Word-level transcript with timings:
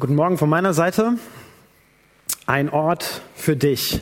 Guten 0.00 0.14
Morgen 0.14 0.38
von 0.38 0.48
meiner 0.48 0.72
Seite. 0.72 1.18
Ein 2.46 2.70
Ort 2.70 3.20
für 3.34 3.56
dich. 3.56 4.00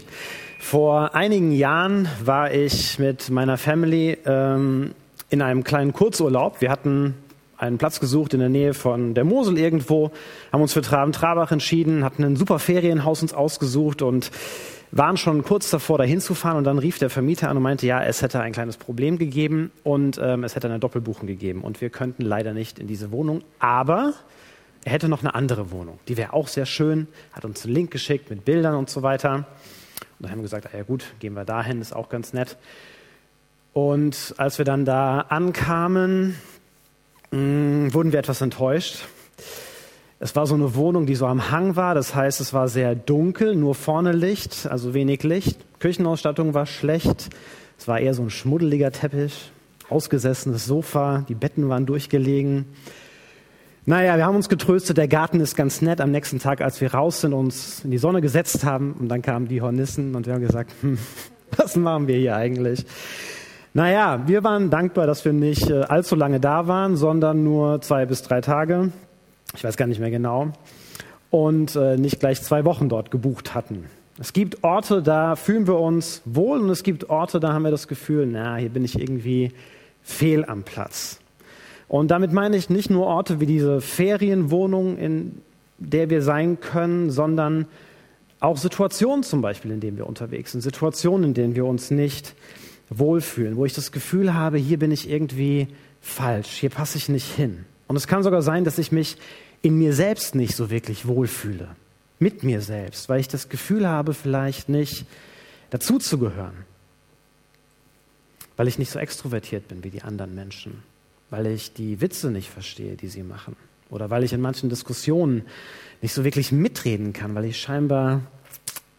Vor 0.60 1.16
einigen 1.16 1.50
Jahren 1.50 2.08
war 2.24 2.52
ich 2.54 3.00
mit 3.00 3.28
meiner 3.28 3.59
Family 3.59 4.16
ähm, 4.24 4.95
in 5.30 5.42
einem 5.42 5.64
kleinen 5.64 5.92
Kurzurlaub. 5.92 6.61
Wir 6.61 6.71
hatten 6.71 7.16
einen 7.58 7.76
Platz 7.76 7.98
gesucht 7.98 8.34
in 8.34 8.40
der 8.40 8.48
Nähe 8.48 8.72
von 8.72 9.14
der 9.14 9.24
Mosel 9.24 9.58
irgendwo, 9.58 10.12
haben 10.53 10.62
uns 10.62 10.72
für 10.72 10.80
Traben-Trabach 10.80 11.50
entschieden, 11.50 12.04
hatten 12.04 12.22
ein 12.22 12.36
super 12.36 12.61
Ferienhaus 12.61 13.20
uns 13.22 13.34
ausgesucht 13.34 14.00
und 14.00 14.30
waren 14.93 15.16
schon 15.16 15.43
kurz 15.43 15.70
davor, 15.70 15.98
da 15.98 16.04
hinzufahren 16.04 16.57
und 16.57 16.64
dann 16.64 16.79
rief 16.79 16.98
der 16.98 17.11
Vermieter 17.11 17.48
an 17.48 17.57
und 17.57 17.64
meinte, 17.64 17.88
ja, 17.88 18.00
es 18.00 18.22
hätte 18.22 18.38
ein 18.41 18.52
kleines 18.52 18.77
Problem 18.77 19.18
gegeben 19.18 19.72
und 19.82 20.20
ähm, 20.22 20.45
es 20.45 20.54
hätte 20.54 20.68
eine 20.68 20.79
Doppelbuchung 20.79 21.27
gegeben 21.27 21.62
und 21.62 21.80
wir 21.80 21.91
könnten 21.91 22.22
leider 22.22 22.54
nicht 22.54 22.79
in 22.79 22.86
diese 22.86 23.11
Wohnung, 23.11 23.43
aber 23.59 24.14
er 24.84 24.92
hätte 24.92 25.08
noch 25.08 25.20
eine 25.20 25.34
andere 25.34 25.70
Wohnung, 25.70 25.98
die 26.08 26.16
wäre 26.16 26.32
auch 26.32 26.48
sehr 26.48 26.66
schön, 26.66 27.06
hat 27.32 27.44
uns 27.44 27.64
einen 27.64 27.75
Link 27.75 27.90
geschickt 27.90 28.30
mit 28.30 28.44
Bildern 28.44 28.75
und 28.75 28.88
so 28.88 29.02
weiter. 29.02 29.34
Und 29.34 29.44
dann 30.21 30.30
haben 30.30 30.38
wir 30.38 30.44
gesagt, 30.44 30.68
ah 30.72 30.76
ja 30.76 30.82
gut, 30.84 31.04
gehen 31.18 31.34
wir 31.34 31.44
dahin, 31.44 31.80
ist 31.80 31.94
auch 31.94 32.08
ganz 32.08 32.33
nett. 32.33 32.56
Und 33.72 34.34
als 34.36 34.58
wir 34.58 34.64
dann 34.64 34.84
da 34.84 35.20
ankamen, 35.20 36.36
mh, 37.30 37.38
mm, 37.38 37.94
wurden 37.94 38.12
wir 38.12 38.19
etwas 38.19 38.41
enttäuscht. 38.41 39.06
Es 40.19 40.36
war 40.36 40.47
so 40.47 40.55
eine 40.55 40.74
Wohnung, 40.74 41.06
die 41.06 41.14
so 41.14 41.27
am 41.27 41.50
Hang 41.50 41.77
war, 41.77 41.94
das 41.94 42.14
heißt, 42.14 42.41
es 42.41 42.52
war 42.52 42.69
sehr 42.69 42.94
dunkel, 42.94 43.56
nur 43.56 43.74
vorne 43.74 44.12
Licht, 44.12 44.66
also 44.70 44.92
wenig 44.92 45.22
Licht. 45.22 45.58
Küchenausstattung 45.78 46.52
war 46.52 46.66
schlecht, 46.66 47.30
es 47.78 47.88
war 47.88 48.00
eher 48.00 48.12
so 48.12 48.22
ein 48.22 48.28
schmuddeliger 48.28 48.92
Teppich, 48.92 49.50
ausgesessenes 49.88 50.66
Sofa, 50.66 51.24
die 51.28 51.34
Betten 51.34 51.70
waren 51.70 51.86
durchgelegen. 51.86 52.66
Naja, 53.86 54.19
wir 54.19 54.27
haben 54.27 54.36
uns 54.36 54.50
getröstet, 54.50 54.98
der 54.98 55.08
Garten 55.08 55.41
ist 55.41 55.56
ganz 55.56 55.80
nett. 55.80 56.00
Am 56.00 56.11
nächsten 56.11 56.38
Tag, 56.38 56.61
als 56.61 56.80
wir 56.83 56.92
raus 56.92 57.22
sind, 57.22 57.33
uns 57.33 57.83
in 57.83 57.91
die 57.91 57.98
Sonne 57.98 58.20
gesetzt 58.20 58.64
haben 58.64 58.92
und 58.98 59.08
dann 59.08 59.22
kamen 59.22 59.48
die 59.48 59.62
Hornissen 59.62 60.14
und 60.14 60.27
wir 60.27 60.34
haben 60.34 60.42
gesagt, 60.42 60.72
hm, 60.82 60.98
was 61.56 61.77
machen 61.77 62.06
wir 62.06 62.16
hier 62.16 62.36
eigentlich? 62.36 62.84
Naja, 63.72 64.22
wir 64.27 64.44
waren 64.44 64.68
dankbar, 64.68 65.06
dass 65.06 65.24
wir 65.24 65.32
nicht 65.32 65.70
äh, 65.70 65.82
allzu 65.82 66.14
lange 66.14 66.40
da 66.40 66.66
waren, 66.66 66.96
sondern 66.96 67.42
nur 67.42 67.80
zwei 67.80 68.05
bis 68.05 68.22
drei 68.22 68.40
Tage. 68.40 68.90
Ich 69.56 69.64
weiß 69.64 69.77
gar 69.77 69.86
nicht 69.86 70.00
mehr 70.00 70.10
genau. 70.10 70.48
Und 71.30 71.77
äh, 71.77 71.96
nicht 71.96 72.20
gleich 72.20 72.42
zwei 72.42 72.64
Wochen 72.64 72.88
dort 72.88 73.10
gebucht 73.10 73.55
hatten. 73.55 73.86
Es 74.18 74.34
gibt 74.34 74.62
Orte, 74.62 75.02
da 75.02 75.36
fühlen 75.36 75.66
wir 75.66 75.78
uns 75.78 76.20
wohl 76.27 76.60
und 76.60 76.68
es 76.68 76.83
gibt 76.83 77.08
Orte, 77.08 77.40
da 77.40 77.55
haben 77.55 77.62
wir 77.62 77.70
das 77.70 77.88
Gefühl, 77.88 78.27
na, 78.27 78.56
hier 78.56 78.68
bin 78.68 78.84
ich 78.84 79.00
irgendwie 79.00 79.52
fehl 80.02 80.44
am 80.44 80.64
Platz. 80.64 81.20
Und 81.91 82.12
damit 82.12 82.33
meine 82.33 82.56
ich 82.56 82.70
nicht 82.70 82.88
nur 82.88 83.05
Orte 83.06 83.41
wie 83.41 83.46
diese 83.46 83.80
Ferienwohnung, 83.80 84.96
in 84.96 85.42
der 85.78 86.08
wir 86.08 86.22
sein 86.22 86.60
können, 86.60 87.10
sondern 87.10 87.66
auch 88.38 88.58
Situationen 88.58 89.24
zum 89.24 89.42
Beispiel, 89.42 89.72
in 89.72 89.80
denen 89.80 89.96
wir 89.96 90.06
unterwegs 90.06 90.52
sind, 90.52 90.61
Situationen, 90.61 91.30
in 91.30 91.34
denen 91.34 91.56
wir 91.56 91.66
uns 91.66 91.91
nicht 91.91 92.36
wohlfühlen, 92.91 93.56
wo 93.56 93.64
ich 93.64 93.72
das 93.72 93.91
Gefühl 93.91 94.34
habe, 94.34 94.56
hier 94.56 94.78
bin 94.78 94.92
ich 94.92 95.11
irgendwie 95.11 95.66
falsch, 96.00 96.50
hier 96.50 96.70
passe 96.70 96.96
ich 96.96 97.08
nicht 97.08 97.34
hin. 97.34 97.64
Und 97.88 97.96
es 97.96 98.06
kann 98.06 98.22
sogar 98.22 98.42
sein, 98.42 98.62
dass 98.62 98.78
ich 98.78 98.92
mich 98.92 99.16
in 99.61 99.77
mir 99.77 99.92
selbst 99.92 100.36
nicht 100.36 100.55
so 100.55 100.70
wirklich 100.70 101.08
wohlfühle, 101.08 101.70
mit 102.20 102.44
mir 102.44 102.61
selbst, 102.61 103.08
weil 103.08 103.18
ich 103.18 103.27
das 103.27 103.48
Gefühl 103.48 103.88
habe, 103.88 104.14
vielleicht 104.14 104.68
nicht 104.68 105.06
dazuzugehören, 105.70 106.55
weil 108.56 108.68
ich 108.68 108.78
nicht 108.78 108.92
so 108.92 109.00
extrovertiert 109.00 109.66
bin 109.66 109.83
wie 109.83 109.91
die 109.91 110.02
anderen 110.02 110.36
Menschen 110.36 110.88
weil 111.31 111.47
ich 111.47 111.73
die 111.73 112.00
Witze 112.00 112.31
nicht 112.31 112.50
verstehe, 112.50 112.97
die 112.97 113.09
sie 113.09 113.23
machen. 113.23 113.56
Oder 113.89 114.11
weil 114.11 114.25
ich 114.25 114.33
in 114.33 114.41
manchen 114.41 114.69
Diskussionen 114.69 115.42
nicht 116.03 116.12
so 116.12 116.25
wirklich 116.25 116.53
mitreden 116.53 117.12
kann, 117.12 117.34
weil 117.34 117.45
ich 117.45 117.61
scheinbar, 117.61 118.23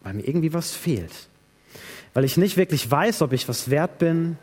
weil 0.02 0.14
mir 0.14 0.26
irgendwie 0.26 0.52
was 0.52 0.72
fehlt. 0.72 1.12
Weil 2.14 2.24
ich 2.24 2.36
nicht 2.36 2.56
wirklich 2.56 2.90
weiß, 2.90 3.22
ob 3.22 3.32
ich 3.32 3.48
was 3.48 3.70
wert 3.70 3.98
bin, 3.98 4.36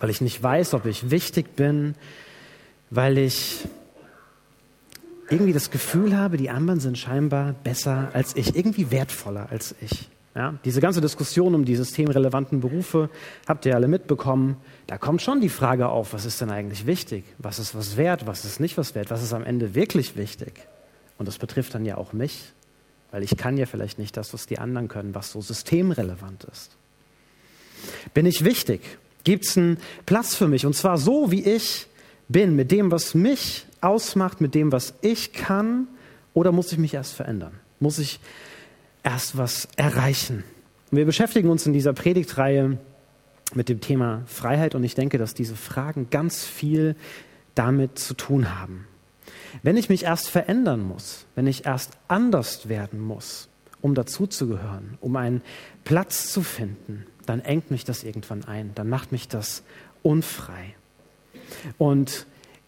weil 0.00 0.10
ich 0.10 0.20
nicht 0.20 0.42
weiß, 0.42 0.74
ob 0.74 0.86
ich 0.86 1.10
wichtig 1.10 1.54
bin, 1.56 1.94
weil 2.90 3.18
ich 3.18 3.66
irgendwie 5.30 5.52
das 5.52 5.70
Gefühl 5.70 6.16
habe, 6.16 6.36
die 6.36 6.50
anderen 6.50 6.80
sind 6.80 6.98
scheinbar 6.98 7.54
besser 7.64 8.10
als 8.14 8.34
ich, 8.36 8.56
irgendwie 8.56 8.90
wertvoller 8.90 9.48
als 9.50 9.74
ich. 9.80 10.08
Ja, 10.38 10.54
diese 10.64 10.80
ganze 10.80 11.00
Diskussion 11.00 11.52
um 11.56 11.64
die 11.64 11.74
systemrelevanten 11.74 12.60
Berufe 12.60 13.10
habt 13.48 13.66
ihr 13.66 13.74
alle 13.74 13.88
mitbekommen. 13.88 14.56
Da 14.86 14.96
kommt 14.96 15.20
schon 15.20 15.40
die 15.40 15.48
Frage 15.48 15.88
auf, 15.88 16.12
was 16.12 16.24
ist 16.24 16.40
denn 16.40 16.50
eigentlich 16.50 16.86
wichtig? 16.86 17.24
Was 17.38 17.58
ist 17.58 17.74
was 17.74 17.96
wert? 17.96 18.28
Was 18.28 18.44
ist 18.44 18.60
nicht 18.60 18.78
was 18.78 18.94
wert? 18.94 19.10
Was 19.10 19.24
ist 19.24 19.32
am 19.32 19.42
Ende 19.42 19.74
wirklich 19.74 20.16
wichtig? 20.16 20.52
Und 21.18 21.26
das 21.26 21.38
betrifft 21.38 21.74
dann 21.74 21.84
ja 21.84 21.96
auch 21.96 22.12
mich, 22.12 22.52
weil 23.10 23.24
ich 23.24 23.36
kann 23.36 23.56
ja 23.56 23.66
vielleicht 23.66 23.98
nicht 23.98 24.16
das, 24.16 24.32
was 24.32 24.46
die 24.46 24.60
anderen 24.60 24.86
können, 24.86 25.12
was 25.12 25.32
so 25.32 25.40
systemrelevant 25.40 26.44
ist. 26.44 26.70
Bin 28.14 28.24
ich 28.24 28.44
wichtig? 28.44 28.80
Gibt 29.24 29.44
es 29.44 29.58
einen 29.58 29.78
Platz 30.06 30.36
für 30.36 30.46
mich? 30.46 30.64
Und 30.64 30.76
zwar 30.76 30.98
so, 30.98 31.32
wie 31.32 31.42
ich 31.42 31.88
bin, 32.28 32.54
mit 32.54 32.70
dem, 32.70 32.92
was 32.92 33.12
mich 33.16 33.66
ausmacht, 33.80 34.40
mit 34.40 34.54
dem, 34.54 34.70
was 34.70 34.94
ich 35.00 35.32
kann? 35.32 35.88
Oder 36.32 36.52
muss 36.52 36.70
ich 36.70 36.78
mich 36.78 36.94
erst 36.94 37.14
verändern? 37.14 37.58
Muss 37.80 37.98
ich 37.98 38.20
erst 39.02 39.36
was 39.36 39.68
erreichen. 39.76 40.44
wir 40.90 41.04
beschäftigen 41.04 41.50
uns 41.50 41.66
in 41.66 41.72
dieser 41.72 41.92
Predigtreihe 41.92 42.78
mit 43.54 43.68
dem 43.68 43.80
Thema 43.80 44.22
Freiheit 44.26 44.74
und 44.74 44.84
ich 44.84 44.94
denke, 44.94 45.18
dass 45.18 45.34
diese 45.34 45.56
Fragen 45.56 46.10
ganz 46.10 46.44
viel 46.44 46.96
damit 47.54 47.98
zu 47.98 48.14
tun 48.14 48.58
haben. 48.58 48.86
Wenn 49.62 49.76
ich 49.76 49.88
mich 49.88 50.04
erst 50.04 50.28
verändern 50.28 50.82
muss, 50.82 51.26
wenn 51.34 51.46
ich 51.46 51.66
erst 51.66 51.98
anders 52.08 52.68
werden 52.68 53.00
muss, 53.00 53.48
um 53.80 53.94
dazuzugehören, 53.94 54.98
um 55.00 55.16
einen 55.16 55.42
Platz 55.84 56.32
zu 56.32 56.42
finden, 56.42 57.06
dann 57.26 57.40
engt 57.40 57.70
mich 57.70 57.84
das 57.84 58.04
irgendwann 58.04 58.44
ein, 58.44 58.72
dann 58.74 58.88
macht 58.88 59.12
mich 59.12 59.28
das 59.28 59.62
unfrei. 60.02 60.74
Und 61.76 62.26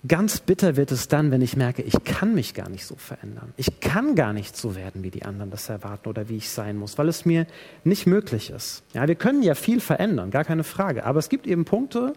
Ganz 0.08 0.40
bitter 0.40 0.76
wird 0.76 0.92
es 0.92 1.08
dann, 1.08 1.30
wenn 1.30 1.42
ich 1.42 1.56
merke, 1.56 1.82
ich 1.82 2.04
kann 2.04 2.34
mich 2.34 2.54
gar 2.54 2.70
nicht 2.70 2.86
so 2.86 2.96
verändern. 2.96 3.52
Ich 3.58 3.80
kann 3.80 4.14
gar 4.14 4.32
nicht 4.32 4.56
so 4.56 4.74
werden, 4.74 5.02
wie 5.02 5.10
die 5.10 5.24
anderen 5.24 5.50
das 5.50 5.68
erwarten 5.68 6.08
oder 6.08 6.30
wie 6.30 6.38
ich 6.38 6.48
sein 6.48 6.78
muss, 6.78 6.96
weil 6.96 7.08
es 7.08 7.26
mir 7.26 7.46
nicht 7.84 8.06
möglich 8.06 8.48
ist. 8.48 8.82
Ja, 8.94 9.06
wir 9.06 9.14
können 9.14 9.42
ja 9.42 9.54
viel 9.54 9.80
verändern, 9.80 10.30
gar 10.30 10.44
keine 10.44 10.64
Frage. 10.64 11.04
Aber 11.04 11.18
es 11.18 11.28
gibt 11.28 11.46
eben 11.46 11.66
Punkte, 11.66 12.14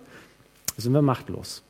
da 0.76 0.82
sind 0.82 0.94
wir 0.94 1.02
machtlos. 1.02 1.62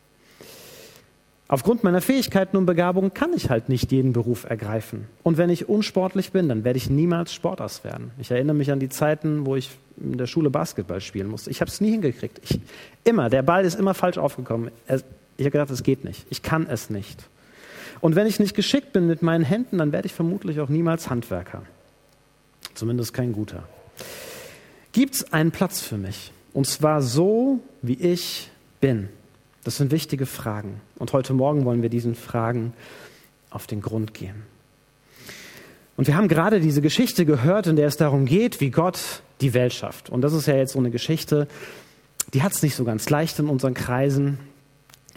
Aufgrund 1.48 1.84
meiner 1.84 2.02
Fähigkeiten 2.02 2.58
und 2.58 2.68
Begabungen 2.68 3.14
kann 3.14 3.34
ich 3.34 3.50
halt 3.50 3.68
nicht 3.68 3.92
jeden 3.92 4.14
Beruf 4.14 4.44
ergreifen. 4.44 5.08
Und 5.24 5.38
wenn 5.38 5.50
ich 5.50 5.68
unsportlich 5.68 6.32
bin, 6.32 6.48
dann 6.48 6.64
werde 6.64 6.78
ich 6.78 6.90
niemals 6.92 7.34
Sportass 7.34 7.84
werden. 7.84 8.12
Ich 8.20 8.32
erinnere 8.32 8.56
mich 8.56 8.72
an 8.72 8.80
die 8.80 8.90
Zeiten, 8.90 9.46
wo 9.46 9.56
ich 9.56 9.72
in 9.98 10.18
der 10.18 10.28
Schule 10.28 10.50
Basketball 10.50 11.02
spielen 11.02 11.28
musste. 11.28 11.50
Ich 11.50 11.60
habe 11.60 11.70
es 11.70 11.82
nie 11.82 11.92
hingekriegt. 11.92 12.40
Ich, 12.44 12.60
immer, 13.04 13.30
der 13.30 13.42
Ball 13.42 13.66
ist 13.66 13.80
immer 13.80 13.94
falsch 13.94 14.18
aufgekommen. 14.18 14.72
Er, 14.88 15.02
ich 15.38 15.46
habe 15.46 15.52
gedacht, 15.52 15.72
es 15.72 15.84
geht 15.84 16.04
nicht. 16.04 16.26
Ich 16.30 16.42
kann 16.42 16.68
es 16.68 16.90
nicht. 16.90 17.28
Und 18.02 18.16
wenn 18.16 18.28
ich 18.28 18.40
nicht 18.40 18.56
geschickt 18.56 18.94
bin 18.94 19.08
mit 19.08 19.22
meinen 19.22 19.44
Händen, 19.44 19.78
dann 19.78 19.92
werde 19.92 20.06
ich 20.06 20.14
vermutlich 20.14 20.60
auch 20.60 20.70
niemals 20.70 21.10
Handwerker. 21.10 21.64
Zumindest 22.74 23.14
kein 23.14 23.34
guter. 23.34 23.64
Gibt 24.92 25.16
es 25.16 25.34
einen 25.34 25.52
Platz 25.52 25.82
für 25.82 25.98
mich? 25.98 26.32
Und 26.54 26.68
zwar 26.68 27.02
so, 27.02 27.60
wie 27.82 27.96
ich 27.96 28.52
bin. 28.80 29.10
Das 29.64 29.78
sind 29.78 29.92
wichtige 29.92 30.26
Fragen. 30.26 30.82
Und 30.98 31.14
heute 31.14 31.34
Morgen 31.34 31.66
wollen 31.66 31.82
wir 31.82 31.90
diesen 31.90 32.16
Fragen 32.16 32.74
auf 33.50 33.68
den 33.68 33.82
Grund 33.82 34.14
gehen. 34.14 34.44
Und 35.96 36.08
wir 36.08 36.18
haben 36.18 36.28
gerade 36.28 36.60
diese 36.60 36.82
Geschichte 36.82 37.26
gehört, 37.26 37.68
in 37.68 37.76
der 37.76 37.88
es 37.88 37.98
darum 37.98 38.26
geht, 38.26 38.60
wie 38.62 38.72
Gott 38.72 39.00
die 39.42 39.54
Welt 39.54 39.74
schafft. 39.74 40.10
Und 40.10 40.22
das 40.22 40.34
ist 40.34 40.48
ja 40.48 40.56
jetzt 40.56 40.74
so 40.74 40.80
eine 40.80 40.92
Geschichte, 40.92 41.48
die 42.34 42.42
hat 42.42 42.52
es 42.52 42.64
nicht 42.64 42.76
so 42.76 42.84
ganz 42.84 43.10
leicht 43.10 43.40
in 43.40 43.48
unseren 43.48 43.74
Kreisen 43.74 44.40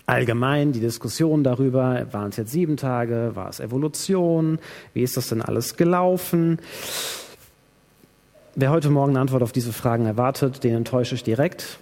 allgemein 0.06 0.72
die 0.72 0.80
Diskussion 0.80 1.44
darüber, 1.44 2.06
waren 2.12 2.30
es 2.30 2.36
jetzt 2.36 2.52
sieben 2.52 2.76
Tage, 2.76 3.32
war 3.34 3.48
es 3.48 3.60
Evolution, 3.60 4.58
wie 4.94 5.02
ist 5.02 5.16
das 5.16 5.28
denn 5.28 5.42
alles 5.42 5.76
gelaufen? 5.76 6.58
Wer 8.54 8.70
heute 8.70 8.88
Morgen 8.88 9.10
eine 9.10 9.20
Antwort 9.20 9.42
auf 9.42 9.52
diese 9.52 9.72
Fragen 9.72 10.06
erwartet, 10.06 10.64
den 10.64 10.74
enttäusche 10.74 11.14
ich 11.14 11.24
direkt. 11.24 11.78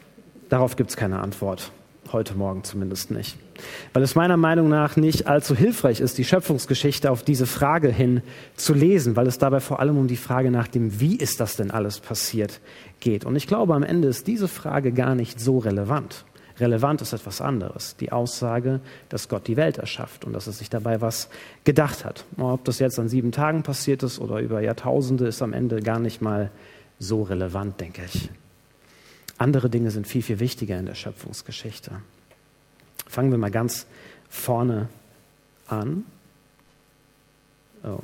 Darauf 0.48 0.76
gibt 0.76 0.90
es 0.90 0.96
keine 0.96 1.20
Antwort. 1.20 1.70
Heute 2.12 2.34
Morgen 2.34 2.64
zumindest 2.64 3.10
nicht. 3.10 3.36
Weil 3.92 4.02
es 4.02 4.14
meiner 4.14 4.36
Meinung 4.36 4.68
nach 4.68 4.96
nicht 4.96 5.26
allzu 5.26 5.54
hilfreich 5.54 6.00
ist, 6.00 6.18
die 6.18 6.24
Schöpfungsgeschichte 6.24 7.10
auf 7.10 7.22
diese 7.22 7.46
Frage 7.46 7.88
hin 7.88 8.22
zu 8.56 8.74
lesen, 8.74 9.16
weil 9.16 9.26
es 9.26 9.38
dabei 9.38 9.60
vor 9.60 9.80
allem 9.80 9.98
um 9.98 10.08
die 10.08 10.16
Frage 10.16 10.50
nach 10.50 10.68
dem, 10.68 11.00
wie 11.00 11.16
ist 11.16 11.40
das 11.40 11.56
denn 11.56 11.70
alles 11.70 12.00
passiert, 12.00 12.60
geht. 13.00 13.24
Und 13.24 13.36
ich 13.36 13.46
glaube, 13.46 13.74
am 13.74 13.82
Ende 13.82 14.08
ist 14.08 14.26
diese 14.26 14.48
Frage 14.48 14.92
gar 14.92 15.14
nicht 15.14 15.40
so 15.40 15.58
relevant. 15.58 16.24
Relevant 16.58 17.02
ist 17.02 17.12
etwas 17.12 17.40
anderes. 17.40 17.96
Die 17.96 18.12
Aussage, 18.12 18.80
dass 19.08 19.28
Gott 19.28 19.48
die 19.48 19.56
Welt 19.56 19.78
erschafft 19.78 20.24
und 20.24 20.32
dass 20.32 20.46
es 20.46 20.58
sich 20.58 20.70
dabei 20.70 21.00
was 21.00 21.28
gedacht 21.64 22.04
hat. 22.04 22.24
Ob 22.36 22.64
das 22.64 22.78
jetzt 22.78 22.98
an 22.98 23.08
sieben 23.08 23.32
Tagen 23.32 23.64
passiert 23.64 24.02
ist 24.02 24.20
oder 24.20 24.38
über 24.38 24.60
Jahrtausende, 24.60 25.26
ist 25.26 25.42
am 25.42 25.52
Ende 25.52 25.80
gar 25.80 25.98
nicht 25.98 26.22
mal 26.22 26.50
so 26.98 27.22
relevant, 27.22 27.80
denke 27.80 28.02
ich. 28.04 28.30
Andere 29.36 29.68
Dinge 29.68 29.90
sind 29.90 30.06
viel, 30.06 30.22
viel 30.22 30.38
wichtiger 30.38 30.78
in 30.78 30.86
der 30.86 30.94
Schöpfungsgeschichte. 30.94 31.90
Fangen 33.06 33.32
wir 33.32 33.38
mal 33.38 33.50
ganz 33.50 33.86
vorne 34.28 34.88
an. 35.66 36.04
Oh. 37.82 37.98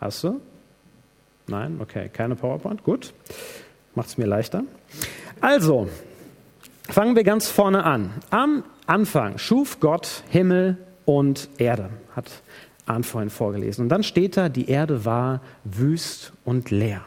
Hast 0.00 0.24
du? 0.24 0.40
Nein? 1.46 1.78
Okay, 1.80 2.08
keine 2.08 2.34
PowerPoint. 2.34 2.82
Gut. 2.82 3.12
Macht 3.94 4.08
es 4.08 4.18
mir 4.18 4.26
leichter. 4.26 4.64
Also, 5.40 5.88
fangen 6.88 7.16
wir 7.16 7.24
ganz 7.24 7.48
vorne 7.48 7.84
an. 7.84 8.10
Am 8.30 8.64
Anfang 8.86 9.38
schuf 9.38 9.80
Gott 9.80 10.24
Himmel 10.28 10.78
und 11.04 11.48
Erde, 11.58 11.90
hat 12.14 12.30
Arndt 12.86 13.06
vorhin 13.06 13.30
vorgelesen. 13.30 13.82
Und 13.82 13.88
dann 13.88 14.02
steht 14.02 14.36
da, 14.36 14.48
die 14.48 14.68
Erde 14.68 15.04
war 15.04 15.40
wüst 15.64 16.32
und 16.44 16.70
leer. 16.70 17.02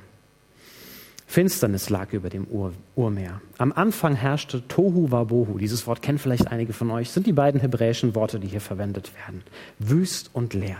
Finsternis 1.29 1.89
lag 1.89 2.13
über 2.13 2.29
dem 2.29 2.47
Ur 2.47 2.71
Urmeer. 2.95 3.41
Am 3.57 3.73
Anfang 3.73 4.15
herrschte 4.15 4.65
Tohu 4.67 5.11
Wabohu. 5.11 5.57
Dieses 5.57 5.85
Wort 5.85 6.01
kennen 6.01 6.19
vielleicht 6.19 6.47
einige 6.47 6.71
von 6.71 6.89
euch. 6.89 7.07
Das 7.07 7.15
sind 7.15 7.27
die 7.27 7.33
beiden 7.33 7.59
hebräischen 7.59 8.15
Worte, 8.15 8.39
die 8.39 8.47
hier 8.47 8.61
verwendet 8.61 9.11
werden. 9.13 9.43
Wüst 9.77 10.29
und 10.33 10.53
leer. 10.53 10.77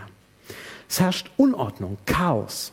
Es 0.88 1.00
herrscht 1.00 1.30
Unordnung, 1.36 1.98
Chaos. 2.06 2.72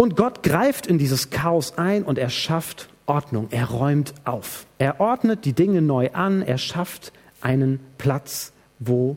Und 0.00 0.14
Gott 0.14 0.44
greift 0.44 0.86
in 0.86 0.96
dieses 0.96 1.30
Chaos 1.30 1.76
ein 1.76 2.04
und 2.04 2.18
er 2.18 2.30
schafft 2.30 2.88
Ordnung. 3.06 3.48
Er 3.50 3.66
räumt 3.66 4.14
auf. 4.24 4.64
Er 4.78 5.00
ordnet 5.00 5.44
die 5.44 5.54
Dinge 5.54 5.82
neu 5.82 6.10
an. 6.12 6.40
Er 6.40 6.56
schafft 6.56 7.12
einen 7.40 7.80
Platz, 7.98 8.52
wo, 8.78 9.16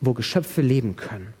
wo 0.00 0.12
Geschöpfe 0.12 0.60
leben 0.60 0.96
können. 0.96 1.34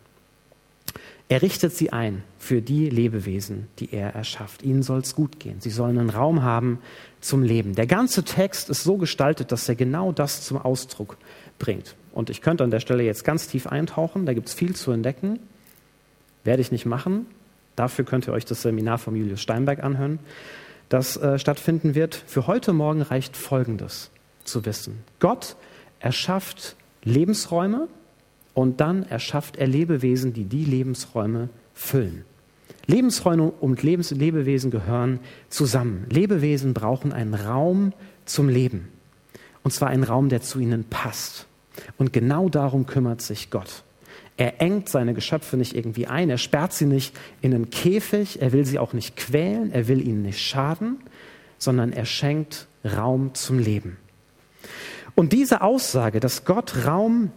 Er 1.28 1.42
richtet 1.42 1.74
sie 1.74 1.92
ein 1.92 2.22
für 2.38 2.62
die 2.62 2.88
Lebewesen, 2.88 3.66
die 3.80 3.92
er 3.92 4.14
erschafft. 4.14 4.62
Ihnen 4.62 4.84
soll 4.84 5.00
es 5.00 5.16
gut 5.16 5.40
gehen. 5.40 5.60
Sie 5.60 5.70
sollen 5.70 5.98
einen 5.98 6.10
Raum 6.10 6.44
haben 6.44 6.78
zum 7.20 7.42
Leben. 7.42 7.74
Der 7.74 7.88
ganze 7.88 8.22
Text 8.22 8.70
ist 8.70 8.84
so 8.84 8.96
gestaltet, 8.96 9.50
dass 9.50 9.68
er 9.68 9.74
genau 9.74 10.12
das 10.12 10.42
zum 10.42 10.58
Ausdruck 10.58 11.16
bringt. 11.58 11.96
Und 12.12 12.30
ich 12.30 12.42
könnte 12.42 12.62
an 12.62 12.70
der 12.70 12.78
Stelle 12.78 13.02
jetzt 13.02 13.24
ganz 13.24 13.48
tief 13.48 13.66
eintauchen. 13.66 14.24
Da 14.24 14.34
gibt 14.34 14.46
es 14.46 14.54
viel 14.54 14.76
zu 14.76 14.92
entdecken. 14.92 15.40
Werde 16.44 16.62
ich 16.62 16.70
nicht 16.70 16.86
machen. 16.86 17.26
Dafür 17.76 18.04
könnt 18.04 18.26
ihr 18.26 18.32
euch 18.32 18.44
das 18.44 18.62
Seminar 18.62 18.98
von 18.98 19.14
Julius 19.14 19.40
Steinberg 19.40 19.84
anhören, 19.84 20.18
das 20.88 21.16
äh, 21.16 21.38
stattfinden 21.38 21.94
wird. 21.94 22.14
Für 22.14 22.46
heute 22.46 22.72
Morgen 22.72 23.02
reicht 23.02 23.36
Folgendes 23.36 24.10
zu 24.44 24.64
wissen. 24.64 25.04
Gott 25.20 25.56
erschafft 26.00 26.76
Lebensräume, 27.04 27.88
und 28.56 28.80
dann 28.80 29.02
erschafft 29.02 29.56
er 29.56 29.66
Lebewesen, 29.66 30.32
die 30.32 30.44
die 30.44 30.64
Lebensräume 30.64 31.50
füllen. 31.74 32.24
Lebensräume 32.86 33.50
und 33.50 33.82
Lebens 33.82 34.12
Lebewesen 34.12 34.70
gehören 34.70 35.20
zusammen. 35.50 36.06
Lebewesen 36.08 36.72
brauchen 36.72 37.12
einen 37.12 37.34
Raum 37.34 37.92
zum 38.24 38.48
Leben. 38.48 38.88
Und 39.62 39.72
zwar 39.72 39.88
einen 39.88 40.04
Raum, 40.04 40.30
der 40.30 40.40
zu 40.40 40.58
ihnen 40.58 40.84
passt. 40.84 41.46
Und 41.98 42.14
genau 42.14 42.48
darum 42.48 42.86
kümmert 42.86 43.20
sich 43.20 43.50
Gott. 43.50 43.84
Er 44.36 44.60
engt 44.60 44.88
seine 44.88 45.14
Geschöpfe 45.14 45.56
nicht 45.56 45.74
irgendwie 45.74 46.06
ein, 46.06 46.28
er 46.28 46.38
sperrt 46.38 46.72
sie 46.72 46.86
nicht 46.86 47.16
in 47.40 47.54
einen 47.54 47.70
Käfig, 47.70 48.42
er 48.42 48.52
will 48.52 48.66
sie 48.66 48.78
auch 48.78 48.92
nicht 48.92 49.16
quälen, 49.16 49.72
er 49.72 49.88
will 49.88 50.06
ihnen 50.06 50.22
nicht 50.22 50.40
schaden, 50.40 50.98
sondern 51.58 51.92
er 51.92 52.04
schenkt 52.04 52.66
Raum 52.84 53.34
zum 53.34 53.58
Leben. 53.58 53.96
Und 55.14 55.32
diese 55.32 55.62
Aussage, 55.62 56.20
dass 56.20 56.44
Gott 56.44 56.86
Raum 56.86 57.32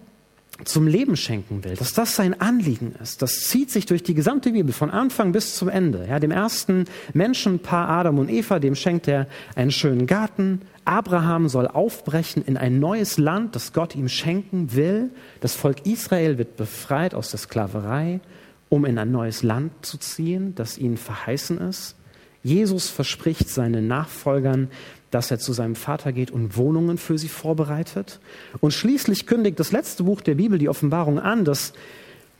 zum 0.66 0.88
Leben 0.88 1.16
schenken 1.16 1.64
will, 1.64 1.76
dass 1.76 1.94
das 1.94 2.16
sein 2.16 2.40
Anliegen 2.40 2.94
ist. 3.02 3.22
Das 3.22 3.48
zieht 3.48 3.72
sich 3.72 3.86
durch 3.86 4.04
die 4.04 4.14
gesamte 4.14 4.52
Bibel 4.52 4.74
von 4.74 4.92
Anfang 4.92 5.32
bis 5.32 5.56
zum 5.56 5.70
Ende. 5.70 6.06
Ja, 6.08 6.20
dem 6.20 6.32
ersten 6.32 6.86
Menschenpaar 7.14 7.88
Adam 7.90 8.20
und 8.20 8.30
Eva, 8.30 8.60
dem 8.60 8.76
schenkt 8.76 9.08
er 9.08 9.28
einen 9.56 9.72
schönen 9.72 10.06
Garten. 10.06 10.62
Abraham 10.86 11.50
soll 11.50 11.68
aufbrechen 11.68 12.44
in 12.46 12.58
ein 12.58 12.80
neues 12.80 13.18
Land, 13.18 13.56
das 13.56 13.74
Gott 13.74 13.96
ihm 13.96 14.10
schenken 14.10 14.74
will. 14.74 15.12
Das 15.40 15.56
Volk 15.56 15.86
Israel 15.86 16.38
wird 16.38 16.58
befreit 16.58 17.14
aus 17.14 17.32
der 17.32 17.40
Sklaverei, 17.40 18.20
um 18.68 18.86
in 18.86 18.98
ein 18.98 19.12
neues 19.12 19.44
Land 19.44 19.72
zu 19.86 19.98
ziehen, 19.98 20.56
das 20.56 20.78
ihnen 20.78 20.98
verheißen 20.98 21.58
ist. 21.60 21.96
Jesus 22.42 22.90
verspricht 22.90 23.50
seinen 23.50 23.88
Nachfolgern, 23.88 24.70
dass 25.12 25.32
er 25.32 25.40
zu 25.40 25.54
seinem 25.54 25.76
Vater 25.76 26.12
geht 26.12 26.32
und 26.32 26.56
Wohnungen 26.58 26.98
für 26.98 27.18
sie 27.18 27.30
vorbereitet. 27.30 28.20
Und 28.60 28.74
schließlich 28.74 29.26
kündigt 29.26 29.60
das 29.60 29.72
letzte 29.72 30.04
Buch 30.04 30.22
der 30.22 30.36
Bibel, 30.36 30.60
die 30.60 30.70
Offenbarung, 30.70 31.20
an, 31.20 31.46
dass 31.46 31.74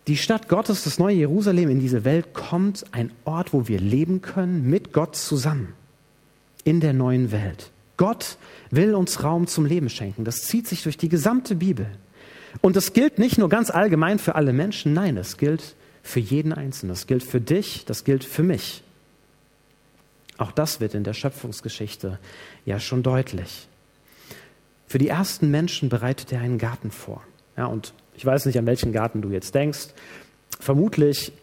die 0.08 0.18
Stadt 0.18 0.50
Gottes, 0.50 0.84
das 0.84 1.00
neue 1.00 1.16
Jerusalem 1.16 1.70
in 1.70 1.80
diese 1.80 2.04
Welt 2.04 2.34
kommt, 2.34 2.86
ein 2.92 3.12
Ort, 3.26 3.54
wo 3.54 3.68
wir 3.68 3.80
leben 3.80 4.22
können 4.22 4.70
mit 4.70 4.94
Gott 4.94 5.16
zusammen 5.16 5.74
in 6.64 6.80
der 6.80 6.94
neuen 6.94 7.32
Welt. 7.32 7.72
Gott 7.98 8.38
will 8.72 8.96
uns 8.96 9.24
Raum 9.24 9.48
zum 9.48 9.66
Leben 9.66 9.90
schenken. 9.90 10.24
Das 10.24 10.44
zieht 10.44 10.68
sich 10.68 10.84
durch 10.84 10.98
die 10.98 11.10
gesamte 11.10 11.56
Bibel. 11.56 11.88
Und 12.62 12.76
das 12.76 12.94
gilt 12.94 13.20
nicht 13.20 13.38
nur 13.38 13.50
ganz 13.50 13.70
allgemein 13.70 14.20
für 14.20 14.36
alle 14.36 14.54
Menschen, 14.54 14.94
nein, 14.94 15.16
das 15.16 15.38
gilt 15.38 15.76
für 16.02 16.20
jeden 16.20 16.54
Einzelnen. 16.54 16.92
Das 16.92 17.08
gilt 17.08 17.24
für 17.24 17.42
dich, 17.42 17.86
das 17.86 18.04
gilt 18.04 18.24
für 18.24 18.44
mich. 18.44 18.84
Auch 20.40 20.54
das 20.54 20.80
wird 20.80 20.96
in 20.96 21.04
der 21.04 21.14
Schöpfungsgeschichte 21.14 22.18
ja 22.66 22.80
schon 22.80 23.04
deutlich. 23.04 23.68
Für 24.88 24.98
die 24.98 25.10
ersten 25.10 25.52
Menschen 25.52 25.90
bereitet 25.90 26.32
er 26.32 26.40
einen 26.40 26.58
Garten 26.58 26.92
vor. 26.92 27.22
Ja, 27.58 27.66
und 27.66 27.94
ich 28.16 28.26
weiß 28.26 28.46
nicht, 28.46 28.58
an 28.58 28.66
welchen 28.66 28.94
Garten 28.94 29.22
du 29.22 29.30
jetzt 29.30 29.54
denkst. 29.54 29.90
Vermutlich 30.58 31.34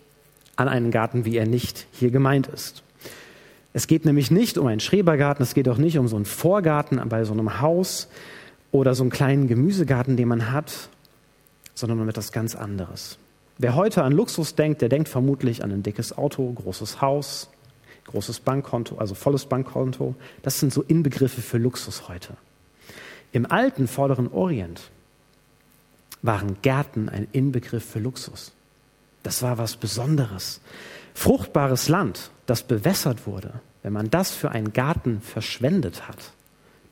an 0.56 0.68
einen 0.68 0.90
Garten, 0.90 1.26
wie 1.26 1.36
er 1.36 1.46
nicht 1.46 1.86
hier 1.92 2.10
gemeint 2.10 2.46
ist. 2.46 2.82
Es 3.74 3.86
geht 3.86 4.06
nämlich 4.06 4.30
nicht 4.30 4.56
um 4.56 4.66
einen 4.66 4.80
Schrebergarten, 4.80 5.42
es 5.42 5.52
geht 5.52 5.68
auch 5.68 5.76
nicht 5.76 5.98
um 5.98 6.08
so 6.08 6.16
einen 6.16 6.24
Vorgarten 6.24 6.98
bei 7.10 7.24
so 7.24 7.34
einem 7.34 7.60
Haus 7.60 8.08
oder 8.72 8.94
so 8.94 9.02
einen 9.02 9.10
kleinen 9.10 9.46
Gemüsegarten, 9.46 10.16
den 10.16 10.28
man 10.28 10.50
hat, 10.50 10.88
sondern 11.74 12.00
um 12.00 12.08
etwas 12.08 12.32
ganz 12.32 12.54
anderes. 12.54 13.18
Wer 13.58 13.74
heute 13.74 14.02
an 14.02 14.12
Luxus 14.12 14.54
denkt, 14.54 14.80
der 14.80 14.88
denkt 14.88 15.10
vermutlich 15.10 15.62
an 15.62 15.70
ein 15.70 15.82
dickes 15.82 16.16
Auto, 16.16 16.50
großes 16.50 17.02
Haus, 17.02 17.50
großes 18.06 18.40
Bankkonto, 18.40 18.96
also 18.98 19.14
volles 19.14 19.46
Bankkonto. 19.46 20.14
Das 20.42 20.58
sind 20.58 20.72
so 20.72 20.82
Inbegriffe 20.82 21.42
für 21.42 21.58
Luxus 21.58 22.08
heute. 22.08 22.36
Im 23.32 23.50
alten 23.50 23.88
Vorderen 23.88 24.28
Orient 24.28 24.90
waren 26.22 26.56
Gärten 26.62 27.08
ein 27.08 27.28
Inbegriff 27.32 27.84
für 27.84 27.98
Luxus. 27.98 28.52
Das 29.22 29.42
war 29.42 29.58
was 29.58 29.76
Besonderes. 29.76 30.60
Fruchtbares 31.14 31.88
Land, 31.88 32.30
das 32.46 32.62
bewässert 32.62 33.26
wurde, 33.26 33.60
wenn 33.82 33.92
man 33.92 34.10
das 34.10 34.32
für 34.32 34.50
einen 34.50 34.72
Garten 34.72 35.20
verschwendet 35.20 36.08
hat, 36.08 36.32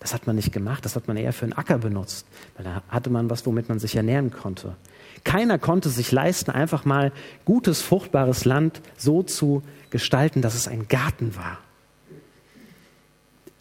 das 0.05 0.13
hat 0.13 0.27
man 0.27 0.37
nicht 0.37 0.53
gemacht, 0.53 0.85
das 0.85 0.97
hat 0.97 1.09
man 1.09 1.17
eher 1.17 1.33
für 1.33 1.47
einen 1.47 1.55
Acker 1.55 1.79
benutzt, 1.79 2.27
weil 2.57 2.65
da 2.67 2.83
hatte 2.91 3.09
man 3.09 3.31
was, 3.31 3.47
womit 3.47 3.71
man 3.71 3.79
sich 3.79 3.97
ernähren 3.97 4.31
konnte. 4.31 4.77
Keiner 5.25 5.59
konnte 5.59 5.89
sich 5.89 6.13
leisten, 6.13 6.51
einfach 6.51 6.85
mal 6.85 7.11
gutes, 7.47 7.81
fruchtbares 7.81 8.45
Land 8.45 8.83
so 8.99 9.23
zu 9.23 9.63
gestalten, 9.89 10.43
dass 10.43 10.55
es 10.57 10.69
ein 10.69 10.89
Garten 10.89 11.35
war, 11.37 11.57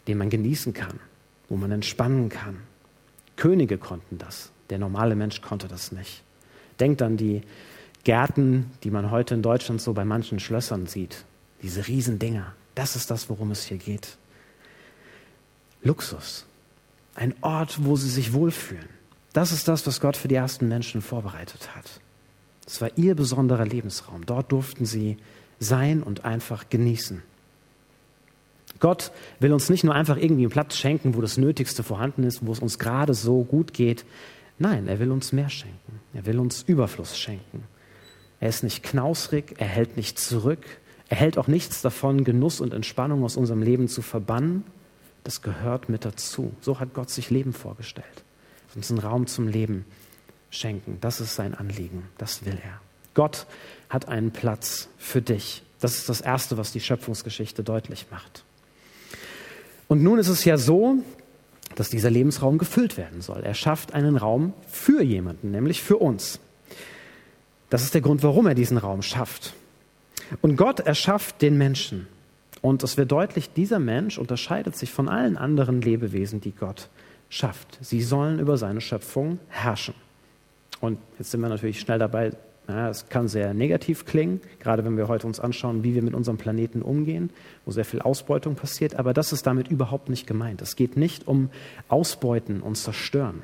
den 0.06 0.18
man 0.18 0.28
genießen 0.28 0.74
kann, 0.74 1.00
wo 1.48 1.56
man 1.56 1.72
entspannen 1.72 2.28
kann. 2.28 2.58
Könige 3.36 3.78
konnten 3.78 4.18
das, 4.18 4.50
der 4.68 4.78
normale 4.78 5.16
Mensch 5.16 5.40
konnte 5.40 5.66
das 5.66 5.92
nicht. 5.92 6.22
Denkt 6.78 7.00
an 7.00 7.16
die 7.16 7.40
Gärten, 8.04 8.70
die 8.82 8.90
man 8.90 9.10
heute 9.10 9.32
in 9.32 9.40
Deutschland 9.40 9.80
so 9.80 9.94
bei 9.94 10.04
manchen 10.04 10.40
Schlössern 10.40 10.88
sieht, 10.88 11.24
diese 11.62 11.88
Riesendinger. 11.88 12.52
Das 12.74 12.96
ist 12.96 13.10
das, 13.10 13.30
worum 13.30 13.50
es 13.50 13.64
hier 13.64 13.78
geht. 13.78 14.18
Luxus, 15.84 16.46
ein 17.14 17.34
Ort, 17.42 17.84
wo 17.84 17.96
sie 17.96 18.08
sich 18.08 18.32
wohlfühlen. 18.32 18.88
Das 19.32 19.52
ist 19.52 19.68
das, 19.68 19.86
was 19.86 20.00
Gott 20.00 20.16
für 20.16 20.28
die 20.28 20.34
ersten 20.34 20.68
Menschen 20.68 21.02
vorbereitet 21.02 21.74
hat. 21.76 22.00
Es 22.66 22.80
war 22.80 22.90
ihr 22.96 23.14
besonderer 23.14 23.66
Lebensraum. 23.66 24.24
Dort 24.26 24.50
durften 24.50 24.86
sie 24.86 25.18
sein 25.60 26.02
und 26.02 26.24
einfach 26.24 26.70
genießen. 26.70 27.22
Gott 28.80 29.12
will 29.40 29.52
uns 29.52 29.70
nicht 29.70 29.84
nur 29.84 29.94
einfach 29.94 30.16
irgendwie 30.16 30.42
einen 30.42 30.50
Platz 30.50 30.76
schenken, 30.76 31.14
wo 31.14 31.20
das 31.20 31.36
Nötigste 31.36 31.82
vorhanden 31.82 32.24
ist, 32.24 32.44
wo 32.46 32.52
es 32.52 32.58
uns 32.58 32.78
gerade 32.78 33.14
so 33.14 33.44
gut 33.44 33.72
geht. 33.72 34.04
Nein, 34.58 34.88
er 34.88 34.98
will 34.98 35.10
uns 35.10 35.32
mehr 35.32 35.48
schenken. 35.48 36.00
Er 36.12 36.26
will 36.26 36.38
uns 36.38 36.62
Überfluss 36.62 37.18
schenken. 37.18 37.64
Er 38.40 38.48
ist 38.48 38.62
nicht 38.62 38.82
knausrig, 38.82 39.54
er 39.58 39.66
hält 39.66 39.96
nicht 39.96 40.18
zurück, 40.18 40.64
er 41.08 41.16
hält 41.16 41.38
auch 41.38 41.46
nichts 41.46 41.82
davon, 41.82 42.24
Genuss 42.24 42.60
und 42.60 42.74
Entspannung 42.74 43.24
aus 43.24 43.36
unserem 43.36 43.62
Leben 43.62 43.88
zu 43.88 44.02
verbannen. 44.02 44.64
Das 45.24 45.42
gehört 45.42 45.88
mit 45.88 46.04
dazu. 46.04 46.54
So 46.60 46.78
hat 46.78 46.94
Gott 46.94 47.10
sich 47.10 47.30
Leben 47.30 47.52
vorgestellt 47.52 48.24
uns 48.76 48.90
einen 48.90 49.00
Raum 49.00 49.26
zum 49.26 49.48
Leben 49.48 49.84
schenken. 50.50 50.98
Das 51.00 51.20
ist 51.20 51.34
sein 51.34 51.54
Anliegen. 51.54 52.04
Das 52.18 52.44
will 52.44 52.58
er. 52.62 52.80
Gott 53.14 53.46
hat 53.88 54.08
einen 54.08 54.32
Platz 54.32 54.88
für 54.98 55.22
dich. 55.22 55.62
Das 55.80 55.96
ist 55.96 56.08
das 56.08 56.20
Erste, 56.20 56.56
was 56.56 56.72
die 56.72 56.80
Schöpfungsgeschichte 56.80 57.62
deutlich 57.62 58.06
macht. 58.10 58.44
Und 59.88 60.02
nun 60.02 60.18
ist 60.18 60.28
es 60.28 60.44
ja 60.44 60.56
so, 60.56 60.96
dass 61.76 61.90
dieser 61.90 62.10
Lebensraum 62.10 62.58
gefüllt 62.58 62.96
werden 62.96 63.20
soll. 63.20 63.42
Er 63.42 63.54
schafft 63.54 63.94
einen 63.94 64.16
Raum 64.16 64.54
für 64.66 65.02
jemanden, 65.02 65.50
nämlich 65.50 65.82
für 65.82 65.96
uns. 65.96 66.40
Das 67.70 67.82
ist 67.82 67.94
der 67.94 68.00
Grund, 68.00 68.22
warum 68.22 68.46
er 68.46 68.54
diesen 68.54 68.78
Raum 68.78 69.02
schafft. 69.02 69.54
Und 70.40 70.56
Gott 70.56 70.80
erschafft 70.80 71.42
den 71.42 71.58
Menschen. 71.58 72.06
Und 72.64 72.82
es 72.82 72.96
wird 72.96 73.12
deutlich, 73.12 73.52
dieser 73.52 73.78
Mensch 73.78 74.16
unterscheidet 74.16 74.74
sich 74.74 74.90
von 74.90 75.06
allen 75.06 75.36
anderen 75.36 75.82
Lebewesen, 75.82 76.40
die 76.40 76.52
Gott 76.52 76.88
schafft. 77.28 77.76
Sie 77.82 78.00
sollen 78.00 78.38
über 78.38 78.56
seine 78.56 78.80
Schöpfung 78.80 79.38
herrschen. 79.50 79.92
Und 80.80 80.98
jetzt 81.18 81.30
sind 81.30 81.42
wir 81.42 81.50
natürlich 81.50 81.78
schnell 81.78 81.98
dabei 81.98 82.30
Ja, 82.66 82.88
es 82.88 83.10
kann 83.10 83.28
sehr 83.28 83.52
negativ 83.52 84.06
klingen, 84.06 84.40
gerade 84.60 84.82
wenn 84.82 84.96
wir 84.96 85.08
heute 85.08 85.26
uns 85.26 85.40
anschauen, 85.40 85.84
wie 85.84 85.94
wir 85.94 86.00
mit 86.00 86.14
unserem 86.14 86.38
Planeten 86.38 86.80
umgehen, 86.80 87.28
wo 87.66 87.70
sehr 87.70 87.84
viel 87.84 88.00
Ausbeutung 88.00 88.54
passiert. 88.54 88.94
Aber 88.94 89.12
das 89.12 89.34
ist 89.34 89.46
damit 89.46 89.68
überhaupt 89.68 90.08
nicht 90.08 90.26
gemeint. 90.26 90.62
Es 90.62 90.74
geht 90.74 90.96
nicht 90.96 91.28
um 91.28 91.50
Ausbeuten 91.88 92.62
und 92.62 92.76
Zerstören, 92.76 93.42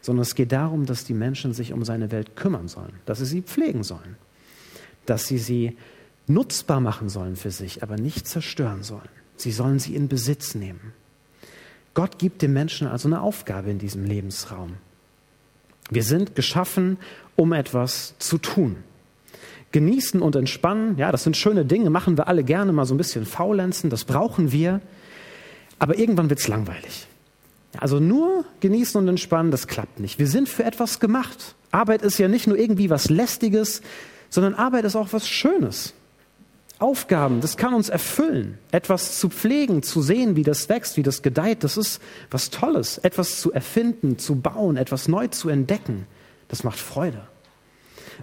sondern 0.00 0.22
es 0.22 0.34
geht 0.34 0.50
darum, 0.50 0.86
dass 0.86 1.04
die 1.04 1.14
Menschen 1.14 1.52
sich 1.52 1.72
um 1.72 1.84
seine 1.84 2.10
Welt 2.10 2.34
kümmern 2.34 2.66
sollen, 2.66 2.94
dass 3.06 3.20
sie 3.20 3.26
sie 3.26 3.42
pflegen 3.42 3.84
sollen, 3.84 4.16
dass 5.06 5.28
sie 5.28 5.38
sie 5.38 5.76
nutzbar 6.32 6.80
machen 6.80 7.08
sollen 7.08 7.36
für 7.36 7.50
sich, 7.50 7.82
aber 7.82 7.96
nicht 7.96 8.26
zerstören 8.26 8.82
sollen. 8.82 9.08
Sie 9.36 9.52
sollen 9.52 9.78
sie 9.78 9.94
in 9.94 10.08
Besitz 10.08 10.54
nehmen. 10.54 10.92
Gott 11.94 12.18
gibt 12.18 12.42
dem 12.42 12.52
Menschen 12.52 12.86
also 12.86 13.08
eine 13.08 13.20
Aufgabe 13.20 13.70
in 13.70 13.78
diesem 13.78 14.04
Lebensraum. 14.04 14.74
Wir 15.90 16.04
sind 16.04 16.36
geschaffen, 16.36 16.98
um 17.36 17.52
etwas 17.52 18.14
zu 18.18 18.38
tun. 18.38 18.76
Genießen 19.72 20.22
und 20.22 20.36
entspannen, 20.36 20.98
ja, 20.98 21.12
das 21.12 21.24
sind 21.24 21.36
schöne 21.36 21.64
Dinge, 21.64 21.90
machen 21.90 22.16
wir 22.16 22.28
alle 22.28 22.44
gerne 22.44 22.72
mal 22.72 22.86
so 22.86 22.94
ein 22.94 22.98
bisschen 22.98 23.26
faulenzen, 23.26 23.90
das 23.90 24.04
brauchen 24.04 24.52
wir. 24.52 24.80
Aber 25.78 25.98
irgendwann 25.98 26.28
wird 26.28 26.40
es 26.40 26.48
langweilig. 26.48 27.06
Also 27.78 28.00
nur 28.00 28.44
genießen 28.60 29.00
und 29.00 29.08
entspannen, 29.08 29.50
das 29.50 29.66
klappt 29.66 30.00
nicht. 30.00 30.18
Wir 30.18 30.26
sind 30.26 30.48
für 30.48 30.64
etwas 30.64 31.00
gemacht. 31.00 31.54
Arbeit 31.70 32.02
ist 32.02 32.18
ja 32.18 32.28
nicht 32.28 32.46
nur 32.46 32.58
irgendwie 32.58 32.90
was 32.90 33.10
Lästiges, 33.10 33.80
sondern 34.28 34.54
Arbeit 34.54 34.84
ist 34.84 34.96
auch 34.96 35.12
was 35.12 35.28
Schönes. 35.28 35.94
Aufgaben, 36.80 37.40
das 37.40 37.56
kann 37.56 37.74
uns 37.74 37.90
erfüllen. 37.90 38.58
Etwas 38.72 39.18
zu 39.18 39.28
pflegen, 39.28 39.82
zu 39.82 40.00
sehen, 40.00 40.34
wie 40.34 40.42
das 40.42 40.68
wächst, 40.68 40.96
wie 40.96 41.02
das 41.02 41.22
gedeiht, 41.22 41.62
das 41.62 41.76
ist 41.76 42.00
was 42.30 42.50
Tolles. 42.50 42.98
Etwas 42.98 43.40
zu 43.40 43.52
erfinden, 43.52 44.18
zu 44.18 44.36
bauen, 44.36 44.76
etwas 44.76 45.06
neu 45.06 45.28
zu 45.28 45.50
entdecken, 45.50 46.06
das 46.48 46.64
macht 46.64 46.78
Freude. 46.78 47.22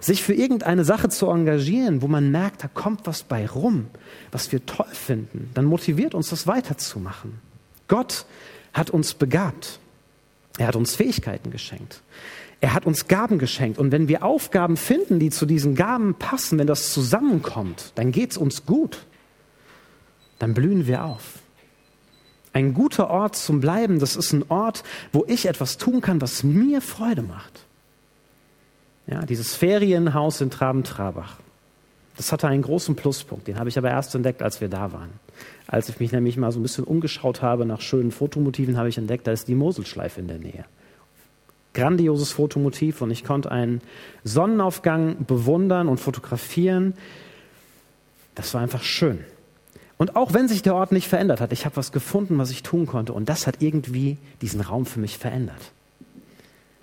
Sich 0.00 0.22
für 0.22 0.34
irgendeine 0.34 0.84
Sache 0.84 1.08
zu 1.08 1.28
engagieren, 1.28 2.02
wo 2.02 2.08
man 2.08 2.30
merkt, 2.30 2.64
da 2.64 2.68
kommt 2.68 3.06
was 3.06 3.22
bei 3.22 3.46
rum, 3.46 3.86
was 4.32 4.50
wir 4.52 4.66
toll 4.66 4.92
finden, 4.92 5.50
dann 5.54 5.64
motiviert 5.64 6.14
uns 6.14 6.30
das 6.30 6.46
weiterzumachen. 6.46 7.40
Gott 7.86 8.26
hat 8.72 8.90
uns 8.90 9.14
begabt. 9.14 9.80
Er 10.58 10.66
hat 10.66 10.76
uns 10.76 10.94
Fähigkeiten 10.94 11.50
geschenkt. 11.50 12.02
Er 12.60 12.74
hat 12.74 12.84
uns 12.84 13.06
Gaben 13.06 13.38
geschenkt. 13.38 13.78
Und 13.78 13.92
wenn 13.92 14.08
wir 14.08 14.24
Aufgaben 14.24 14.76
finden, 14.76 15.18
die 15.18 15.30
zu 15.30 15.46
diesen 15.46 15.74
Gaben 15.74 16.14
passen, 16.14 16.58
wenn 16.58 16.66
das 16.66 16.92
zusammenkommt, 16.92 17.92
dann 17.94 18.12
geht 18.12 18.32
es 18.32 18.36
uns 18.36 18.66
gut. 18.66 19.06
Dann 20.38 20.54
blühen 20.54 20.86
wir 20.86 21.04
auf. 21.04 21.38
Ein 22.52 22.74
guter 22.74 23.08
Ort 23.08 23.36
zum 23.36 23.60
Bleiben, 23.60 24.00
das 24.00 24.16
ist 24.16 24.32
ein 24.32 24.44
Ort, 24.48 24.82
wo 25.12 25.24
ich 25.28 25.46
etwas 25.46 25.76
tun 25.78 26.00
kann, 26.00 26.20
was 26.20 26.42
mir 26.42 26.80
Freude 26.80 27.22
macht. 27.22 27.60
Ja, 29.06 29.24
dieses 29.24 29.54
Ferienhaus 29.54 30.40
in 30.40 30.50
Traben-Trabach, 30.50 31.36
das 32.18 32.30
hatte 32.32 32.48
einen 32.48 32.62
großen 32.62 32.94
Pluspunkt. 32.96 33.48
Den 33.48 33.58
habe 33.58 33.70
ich 33.70 33.78
aber 33.78 33.88
erst 33.88 34.14
entdeckt, 34.14 34.42
als 34.42 34.60
wir 34.60 34.68
da 34.68 34.92
waren. 34.92 35.08
Als 35.66 35.88
ich 35.88 35.98
mich 35.98 36.12
nämlich 36.12 36.36
mal 36.36 36.52
so 36.52 36.58
ein 36.58 36.62
bisschen 36.62 36.84
umgeschaut 36.84 37.40
habe 37.40 37.64
nach 37.64 37.80
schönen 37.80 38.10
Fotomotiven, 38.10 38.76
habe 38.76 38.90
ich 38.90 38.98
entdeckt, 38.98 39.26
da 39.26 39.32
ist 39.32 39.48
die 39.48 39.54
Moselschleife 39.54 40.20
in 40.20 40.28
der 40.28 40.38
Nähe 40.38 40.64
grandioses 41.78 42.32
Fotomotiv 42.32 43.02
und 43.02 43.12
ich 43.12 43.24
konnte 43.24 43.52
einen 43.52 43.80
Sonnenaufgang 44.24 45.24
bewundern 45.26 45.88
und 45.88 45.98
fotografieren. 45.98 46.94
Das 48.34 48.52
war 48.52 48.60
einfach 48.60 48.82
schön. 48.82 49.20
Und 49.96 50.16
auch 50.16 50.32
wenn 50.32 50.48
sich 50.48 50.62
der 50.62 50.74
Ort 50.74 50.90
nicht 50.90 51.08
verändert 51.08 51.40
hat, 51.40 51.52
ich 51.52 51.64
habe 51.64 51.76
was 51.76 51.92
gefunden, 51.92 52.38
was 52.38 52.50
ich 52.50 52.64
tun 52.64 52.86
konnte 52.86 53.12
und 53.12 53.28
das 53.28 53.46
hat 53.46 53.62
irgendwie 53.62 54.18
diesen 54.40 54.60
Raum 54.60 54.86
für 54.86 54.98
mich 54.98 55.18
verändert. 55.18 55.60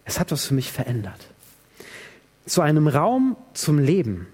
Es 0.06 0.20
hat 0.20 0.32
was 0.32 0.46
für 0.46 0.54
mich 0.54 0.72
verändert. 0.72 1.20
Zu 2.46 2.62
einem 2.62 2.88
Raum 2.88 3.36
zum 3.54 3.80
Leben 3.80 4.27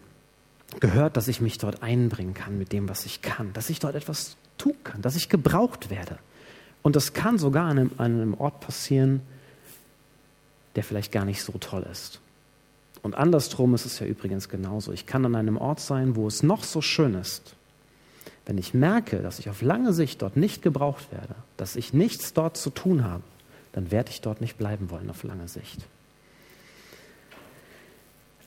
gehört, 0.79 1.17
dass 1.17 1.27
ich 1.27 1.41
mich 1.41 1.57
dort 1.57 1.83
einbringen 1.83 2.33
kann 2.33 2.57
mit 2.57 2.71
dem, 2.71 2.87
was 2.89 3.05
ich 3.05 3.21
kann, 3.21 3.53
dass 3.53 3.69
ich 3.69 3.79
dort 3.79 3.95
etwas 3.95 4.37
tun 4.57 4.75
kann, 4.83 5.01
dass 5.01 5.15
ich 5.15 5.29
gebraucht 5.29 5.89
werde. 5.89 6.17
Und 6.81 6.95
das 6.95 7.13
kann 7.13 7.37
sogar 7.37 7.65
an 7.65 7.77
einem, 7.77 7.91
an 7.97 8.21
einem 8.21 8.33
Ort 8.35 8.59
passieren, 8.59 9.21
der 10.75 10.83
vielleicht 10.83 11.11
gar 11.11 11.25
nicht 11.25 11.43
so 11.43 11.53
toll 11.53 11.85
ist. 11.91 12.19
Und 13.03 13.15
andersrum 13.15 13.73
ist 13.73 13.85
es 13.85 13.99
ja 13.99 14.05
übrigens 14.05 14.49
genauso. 14.49 14.91
Ich 14.91 15.05
kann 15.05 15.25
an 15.25 15.35
einem 15.35 15.57
Ort 15.57 15.79
sein, 15.79 16.15
wo 16.15 16.27
es 16.27 16.43
noch 16.43 16.63
so 16.63 16.81
schön 16.81 17.15
ist. 17.15 17.55
Wenn 18.45 18.57
ich 18.57 18.73
merke, 18.73 19.17
dass 19.21 19.39
ich 19.39 19.49
auf 19.49 19.61
lange 19.61 19.93
Sicht 19.93 20.21
dort 20.21 20.37
nicht 20.37 20.61
gebraucht 20.61 21.11
werde, 21.11 21.35
dass 21.57 21.75
ich 21.75 21.93
nichts 21.93 22.33
dort 22.33 22.57
zu 22.57 22.69
tun 22.69 23.03
habe, 23.03 23.23
dann 23.73 23.91
werde 23.91 24.11
ich 24.11 24.21
dort 24.21 24.41
nicht 24.41 24.57
bleiben 24.57 24.89
wollen 24.89 25.09
auf 25.09 25.23
lange 25.23 25.47
Sicht. 25.47 25.79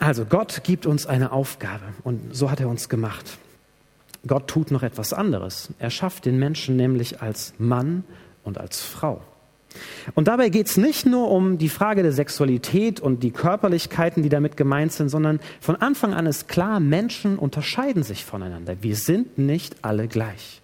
Also 0.04 0.26
Gott 0.26 0.64
gibt 0.64 0.84
uns 0.84 1.06
eine 1.06 1.32
Aufgabe 1.32 1.84
und 2.02 2.37
so 2.37 2.50
hat 2.50 2.61
er 2.61 2.68
uns 2.68 2.90
gemacht. 2.90 3.38
Gott 4.26 4.49
tut 4.49 4.70
noch 4.70 4.82
etwas 4.82 5.14
anderes. 5.14 5.70
Er 5.78 5.88
schafft 5.88 6.26
den 6.26 6.38
Menschen 6.38 6.76
nämlich 6.76 7.23
als 7.23 7.54
Mann 7.56 8.04
und 8.42 8.58
als 8.58 8.82
Frau. 8.82 9.23
Und 10.14 10.28
dabei 10.28 10.50
geht 10.50 10.66
es 10.66 10.76
nicht 10.76 11.06
nur 11.06 11.30
um 11.30 11.56
die 11.56 11.70
Frage 11.70 12.02
der 12.02 12.12
Sexualität 12.12 13.00
und 13.00 13.23
die 13.23 13.30
Körperlichkeiten, 13.30 14.23
die 14.23 14.28
damit 14.28 14.58
gemeint 14.58 14.92
sind, 14.92 15.08
sondern 15.08 15.40
von 15.58 15.76
Anfang 15.76 16.12
an 16.12 16.26
ist 16.26 16.49
klar, 16.49 16.80
Menschen 16.80 17.38
unterscheiden 17.38 18.02
sich 18.02 18.26
voneinander. 18.26 18.82
Wir 18.82 18.96
sind 18.96 19.38
nicht 19.38 19.76
alle 19.80 20.06
gleich. 20.06 20.61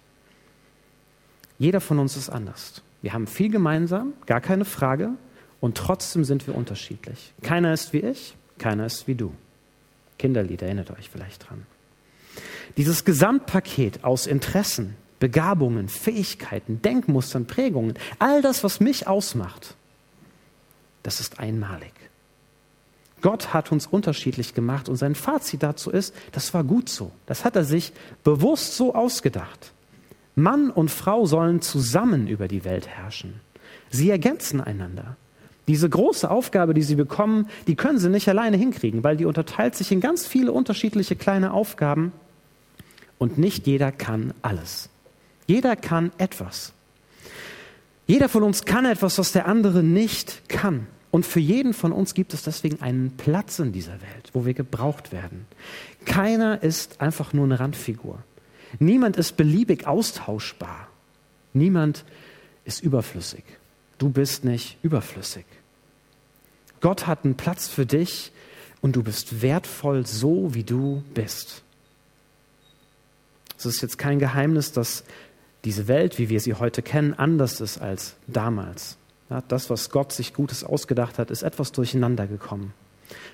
Jeder 1.57 1.81
von 1.81 1.97
uns 1.97 2.15
ist 2.15 2.29
anders. 2.29 2.83
Wir 3.01 3.13
haben 3.13 3.25
viel 3.25 3.49
gemeinsam, 3.49 4.13
gar 4.27 4.39
keine 4.39 4.65
Frage, 4.65 5.09
und 5.59 5.77
trotzdem 5.77 6.25
sind 6.25 6.45
wir 6.45 6.53
unterschiedlich. 6.53 7.33
Keiner 7.41 7.73
ist 7.73 7.91
wie 7.91 8.01
ich, 8.01 8.35
keiner 8.61 8.85
ist 8.85 9.07
wie 9.07 9.15
du. 9.15 9.33
Kinderlied, 10.17 10.61
erinnert 10.61 10.91
euch 10.91 11.09
vielleicht 11.09 11.49
dran. 11.49 11.65
Dieses 12.77 13.03
Gesamtpaket 13.03 14.03
aus 14.03 14.27
Interessen, 14.27 14.95
Begabungen, 15.19 15.89
Fähigkeiten, 15.89 16.81
Denkmustern, 16.81 17.45
Prägungen, 17.45 17.95
all 18.19 18.41
das, 18.41 18.63
was 18.63 18.79
mich 18.79 19.07
ausmacht, 19.07 19.75
das 21.03 21.19
ist 21.19 21.39
einmalig. 21.39 21.93
Gott 23.21 23.53
hat 23.53 23.71
uns 23.71 23.87
unterschiedlich 23.87 24.53
gemacht 24.53 24.89
und 24.89 24.95
sein 24.95 25.15
Fazit 25.15 25.61
dazu 25.61 25.91
ist, 25.91 26.13
das 26.31 26.53
war 26.53 26.63
gut 26.63 26.89
so. 26.89 27.11
Das 27.27 27.45
hat 27.45 27.55
er 27.55 27.63
sich 27.63 27.93
bewusst 28.23 28.75
so 28.75 28.95
ausgedacht. 28.95 29.73
Mann 30.35 30.71
und 30.71 30.89
Frau 30.89 31.25
sollen 31.25 31.61
zusammen 31.61 32.27
über 32.27 32.47
die 32.47 32.63
Welt 32.63 32.87
herrschen. 32.87 33.41
Sie 33.89 34.09
ergänzen 34.09 34.61
einander. 34.61 35.17
Diese 35.67 35.89
große 35.89 36.29
Aufgabe, 36.29 36.73
die 36.73 36.81
sie 36.81 36.95
bekommen, 36.95 37.47
die 37.67 37.75
können 37.75 37.99
sie 37.99 38.09
nicht 38.09 38.27
alleine 38.27 38.57
hinkriegen, 38.57 39.03
weil 39.03 39.17
die 39.17 39.25
unterteilt 39.25 39.75
sich 39.75 39.91
in 39.91 40.01
ganz 40.01 40.25
viele 40.25 40.51
unterschiedliche 40.51 41.15
kleine 41.15 41.53
Aufgaben 41.53 42.11
und 43.19 43.37
nicht 43.37 43.67
jeder 43.67 43.91
kann 43.91 44.33
alles. 44.41 44.89
Jeder 45.45 45.75
kann 45.75 46.11
etwas. 46.17 46.73
Jeder 48.07 48.29
von 48.29 48.43
uns 48.43 48.65
kann 48.65 48.85
etwas, 48.85 49.17
was 49.19 49.31
der 49.31 49.47
andere 49.47 49.83
nicht 49.83 50.49
kann. 50.49 50.87
Und 51.11 51.25
für 51.25 51.39
jeden 51.39 51.73
von 51.73 51.91
uns 51.91 52.13
gibt 52.13 52.33
es 52.33 52.43
deswegen 52.43 52.81
einen 52.81 53.11
Platz 53.17 53.59
in 53.59 53.73
dieser 53.73 53.93
Welt, 53.93 54.31
wo 54.33 54.45
wir 54.45 54.53
gebraucht 54.53 55.11
werden. 55.11 55.45
Keiner 56.05 56.63
ist 56.63 57.01
einfach 57.01 57.33
nur 57.33 57.45
eine 57.45 57.59
Randfigur. 57.59 58.23
Niemand 58.79 59.17
ist 59.17 59.37
beliebig 59.37 59.87
austauschbar. 59.87 60.87
Niemand 61.53 62.05
ist 62.65 62.81
überflüssig. 62.81 63.43
Du 64.01 64.09
bist 64.09 64.45
nicht 64.45 64.79
überflüssig. 64.81 65.45
Gott 66.79 67.05
hat 67.05 67.23
einen 67.23 67.35
Platz 67.35 67.67
für 67.67 67.85
dich 67.85 68.31
und 68.81 68.95
du 68.95 69.03
bist 69.03 69.43
wertvoll 69.43 70.07
so, 70.07 70.55
wie 70.55 70.63
du 70.63 71.03
bist. 71.13 71.61
Es 73.59 73.67
ist 73.67 73.83
jetzt 73.83 73.99
kein 73.99 74.17
Geheimnis, 74.17 74.71
dass 74.71 75.03
diese 75.65 75.87
Welt, 75.87 76.17
wie 76.17 76.29
wir 76.29 76.39
sie 76.39 76.55
heute 76.55 76.81
kennen, 76.81 77.13
anders 77.13 77.61
ist 77.61 77.77
als 77.77 78.15
damals. 78.25 78.97
Ja, 79.29 79.43
das, 79.47 79.69
was 79.69 79.91
Gott 79.91 80.11
sich 80.11 80.33
Gutes 80.33 80.63
ausgedacht 80.63 81.19
hat, 81.19 81.29
ist 81.29 81.43
etwas 81.43 81.71
durcheinander 81.71 82.25
gekommen. 82.25 82.73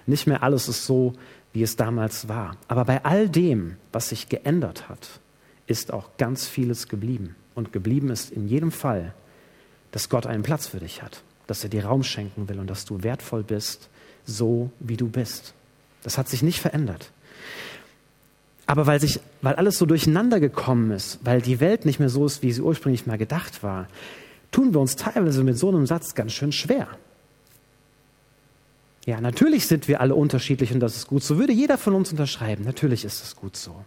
Nicht 0.06 0.28
mehr 0.28 0.44
alles 0.44 0.68
ist 0.68 0.86
so, 0.86 1.14
wie 1.54 1.64
es 1.64 1.78
damals 1.78 2.28
war. 2.28 2.58
Aber 2.68 2.84
bei 2.84 3.06
all 3.06 3.30
dem, 3.30 3.78
was 3.94 4.10
sich 4.10 4.28
geändert 4.28 4.90
hat, 4.90 5.22
ist 5.66 5.94
auch 5.94 6.10
ganz 6.18 6.46
vieles 6.46 6.90
geblieben. 6.90 7.38
Und 7.56 7.72
geblieben 7.72 8.10
ist 8.10 8.32
in 8.32 8.50
jedem 8.50 8.74
Fall, 8.74 9.14
dass 9.91 10.10
Gott 10.10 10.25
einen 10.25 10.44
Platz 10.44 10.67
für 10.67 10.79
dich 10.79 11.01
hat, 11.01 11.22
dass 11.48 11.63
er 11.63 11.70
dir 11.70 11.86
Raum 11.86 12.03
schenken 12.03 12.50
will 12.50 12.60
und 12.60 12.67
dass 12.67 12.86
du 12.86 13.03
wertvoll 13.03 13.44
bist, 13.44 13.89
so 14.25 14.72
wie 14.79 14.98
du 14.98 15.08
bist. 15.08 15.53
Das 16.03 16.17
hat 16.17 16.27
sich 16.29 16.44
nicht 16.44 16.60
verändert. 16.60 17.12
Aber 18.65 18.86
weil, 18.86 19.00
sich, 19.00 19.22
weil 19.41 19.56
alles 19.56 19.77
so 19.77 19.86
durcheinander 19.86 20.41
gekommen 20.41 20.91
ist, 20.91 21.20
weil 21.24 21.41
die 21.41 21.62
Welt 21.62 21.86
nicht 21.86 22.00
mehr 22.00 22.10
so 22.10 22.25
ist, 22.25 22.44
wie 22.44 22.51
sie 22.51 22.62
ursprünglich 22.62 23.08
mal 23.08 23.17
gedacht 23.17 23.63
war, 23.63 23.88
tun 24.51 24.74
wir 24.74 24.82
uns 24.82 24.98
teilweise 24.98 25.44
mit 25.44 25.58
so 25.58 25.70
einem 25.70 25.88
Satz 25.88 26.15
ganz 26.15 26.34
schön 26.34 26.51
schwer. 26.51 26.88
Ja, 29.06 29.22
natürlich 29.22 29.67
sind 29.67 29.88
wir 29.88 30.01
alle 30.01 30.15
unterschiedlich 30.15 30.74
und 30.74 30.82
das 30.82 30.98
ist 30.98 31.08
gut 31.08 31.24
so. 31.24 31.38
Würde 31.38 31.53
jeder 31.53 31.77
von 31.77 31.94
uns 31.94 32.12
unterschreiben, 32.12 32.65
natürlich 32.65 33.06
ist 33.06 33.24
es 33.24 33.38
gut 33.38 33.56
so. 33.56 33.86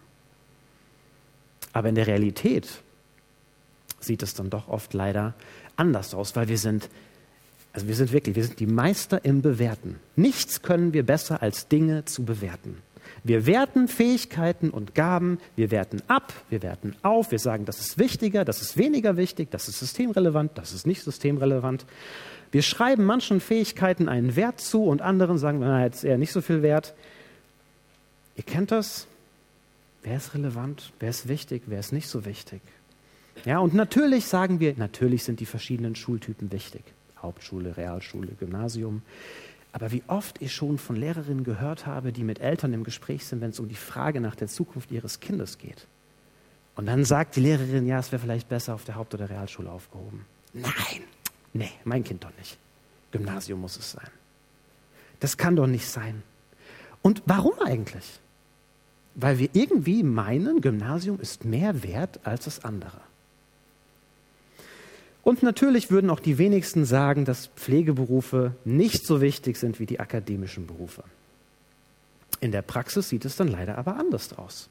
Aber 1.75 1.91
in 1.91 1.95
der 1.95 2.07
Realität 2.07 2.67
sieht 4.01 4.23
es 4.23 4.33
dann 4.33 4.49
doch 4.49 4.69
oft 4.69 4.95
leider 4.95 5.35
anders 5.81 6.15
aus, 6.15 6.37
weil 6.37 6.49
wir 6.49 6.59
sind 6.59 6.89
Also 7.73 7.87
wir 7.87 7.95
sind 7.95 8.13
wirklich, 8.13 8.35
wir 8.35 8.45
sind 8.45 8.59
die 8.59 8.67
Meister 8.67 9.25
im 9.25 9.43
Bewerten. 9.43 10.01
Nichts 10.17 10.63
können 10.63 10.93
wir 10.93 11.05
besser 11.05 11.41
als 11.41 11.69
Dinge 11.69 12.05
zu 12.05 12.25
bewerten. 12.25 12.83
Wir 13.23 13.47
werten 13.47 13.87
Fähigkeiten 13.87 14.71
und 14.71 14.95
Gaben, 14.95 15.39
wir 15.55 15.71
werten 15.71 16.03
ab, 16.09 16.33
wir 16.49 16.63
werten 16.63 16.97
auf, 17.03 17.31
wir 17.31 17.39
sagen, 17.39 17.67
das 17.67 17.81
ist 17.81 17.99
wichtiger, 17.99 18.45
das 18.45 18.63
ist 18.63 18.77
weniger 18.77 19.17
wichtig, 19.17 19.51
das 19.51 19.69
ist 19.69 19.79
systemrelevant, 19.79 20.53
das 20.57 20.73
ist 20.73 20.87
nicht 20.87 21.03
systemrelevant. 21.03 21.85
Wir 22.51 22.63
schreiben 22.63 23.05
manchen 23.05 23.41
Fähigkeiten 23.41 24.09
einen 24.09 24.35
Wert 24.37 24.61
zu 24.61 24.85
und 24.85 25.03
anderen 25.03 25.39
sagen, 25.39 25.59
na, 25.61 25.85
jetzt 25.85 26.03
eher 26.03 26.19
nicht 26.19 26.33
so 26.33 26.41
viel 26.41 26.63
Wert. 26.63 26.95
Ihr 28.37 28.43
kennt 28.43 28.71
das? 28.71 29.07
Wer 30.03 30.17
ist 30.17 30.35
relevant? 30.35 30.93
Wer 30.99 31.11
ist 31.11 31.29
wichtig? 31.29 31.65
Wer 31.67 31.79
ist 31.79 31.93
nicht 31.93 32.09
so 32.09 32.25
wichtig? 32.25 32.63
Ja, 33.45 33.59
und 33.59 33.75
natürlich 33.75 34.27
sagen 34.27 34.61
wir, 34.61 34.75
natürlich 34.77 35.25
sind 35.25 35.41
die 35.41 35.47
verschiedenen 35.47 35.95
Schultypen 35.95 36.53
wichtig. 36.53 36.83
Hauptschule, 37.21 37.77
Realschule, 37.77 38.33
Gymnasium. 38.39 39.03
Aber 39.73 39.93
wie 39.93 40.03
oft 40.09 40.43
ich 40.43 40.53
schon 40.53 40.79
von 40.79 40.97
Lehrerinnen 40.97 41.45
gehört 41.45 41.87
habe, 41.87 42.13
die 42.13 42.25
mit 42.25 42.41
Eltern 42.41 42.73
im 42.73 42.85
Gespräch 42.85 43.25
sind, 43.27 43.41
wenn 43.41 43.51
es 43.51 43.61
um 43.61 43.69
die 43.69 43.77
Frage 43.77 44.21
nach 44.21 44.35
der 44.35 44.49
Zukunft 44.49 44.91
ihres 44.91 45.21
Kindes 45.21 45.59
geht. 45.59 45.87
Und 46.77 46.87
dann 46.87 47.05
sagt 47.05 47.37
die 47.37 47.41
Lehrerin, 47.41 47.87
ja, 47.87 47.99
es 47.99 48.11
wäre 48.11 48.23
vielleicht 48.23 48.49
besser 48.49 48.75
auf 48.75 48.85
der 48.85 48.97
Haupt- 48.97 49.15
oder 49.15 49.31
Realschule 49.31 49.71
aufgehoben. 49.71 50.25
Nein, 50.53 51.05
nee, 51.53 51.71
mein 51.85 52.03
Kind 52.03 52.25
doch 52.25 52.33
nicht. 52.39 52.59
Gymnasium 53.13 53.61
muss 53.61 53.77
es 53.77 53.93
sein. 53.93 54.09
Das 55.21 55.37
kann 55.37 55.57
doch 55.57 55.67
nicht 55.67 55.87
sein. 55.87 56.23
Und 57.03 57.23
warum 57.27 57.59
eigentlich? 57.65 58.21
Weil 59.15 59.39
wir 59.39 59.51
irgendwie 59.53 60.03
meinen, 60.03 60.61
Gymnasium 60.61 61.21
ist 61.21 61.45
mehr 61.45 61.83
wert 61.83 62.21
als 62.25 62.45
das 62.45 62.65
andere. 62.65 63.01
Und 65.23 65.43
natürlich 65.43 65.91
würden 65.91 66.11
auch 66.11 66.21
die 66.21 66.39
wenigsten 66.39 66.85
sagen, 66.85 67.25
dass 67.25 67.49
Pflegeberufe 67.49 68.55
nicht 68.65 69.07
so 69.07 69.21
wichtig 69.21 69.57
sind 69.57 69.79
wie 69.79 69.87
die 69.87 70.01
akademischen 70.01 70.67
Berufe. 70.67 71.05
In 72.41 72.53
der 72.53 72.63
Praxis 72.63 73.09
sieht 73.11 73.25
es 73.25 73.37
dann 73.37 73.49
leider 73.49 73.77
aber 73.77 73.97
anders 73.97 74.33
aus. 74.33 74.71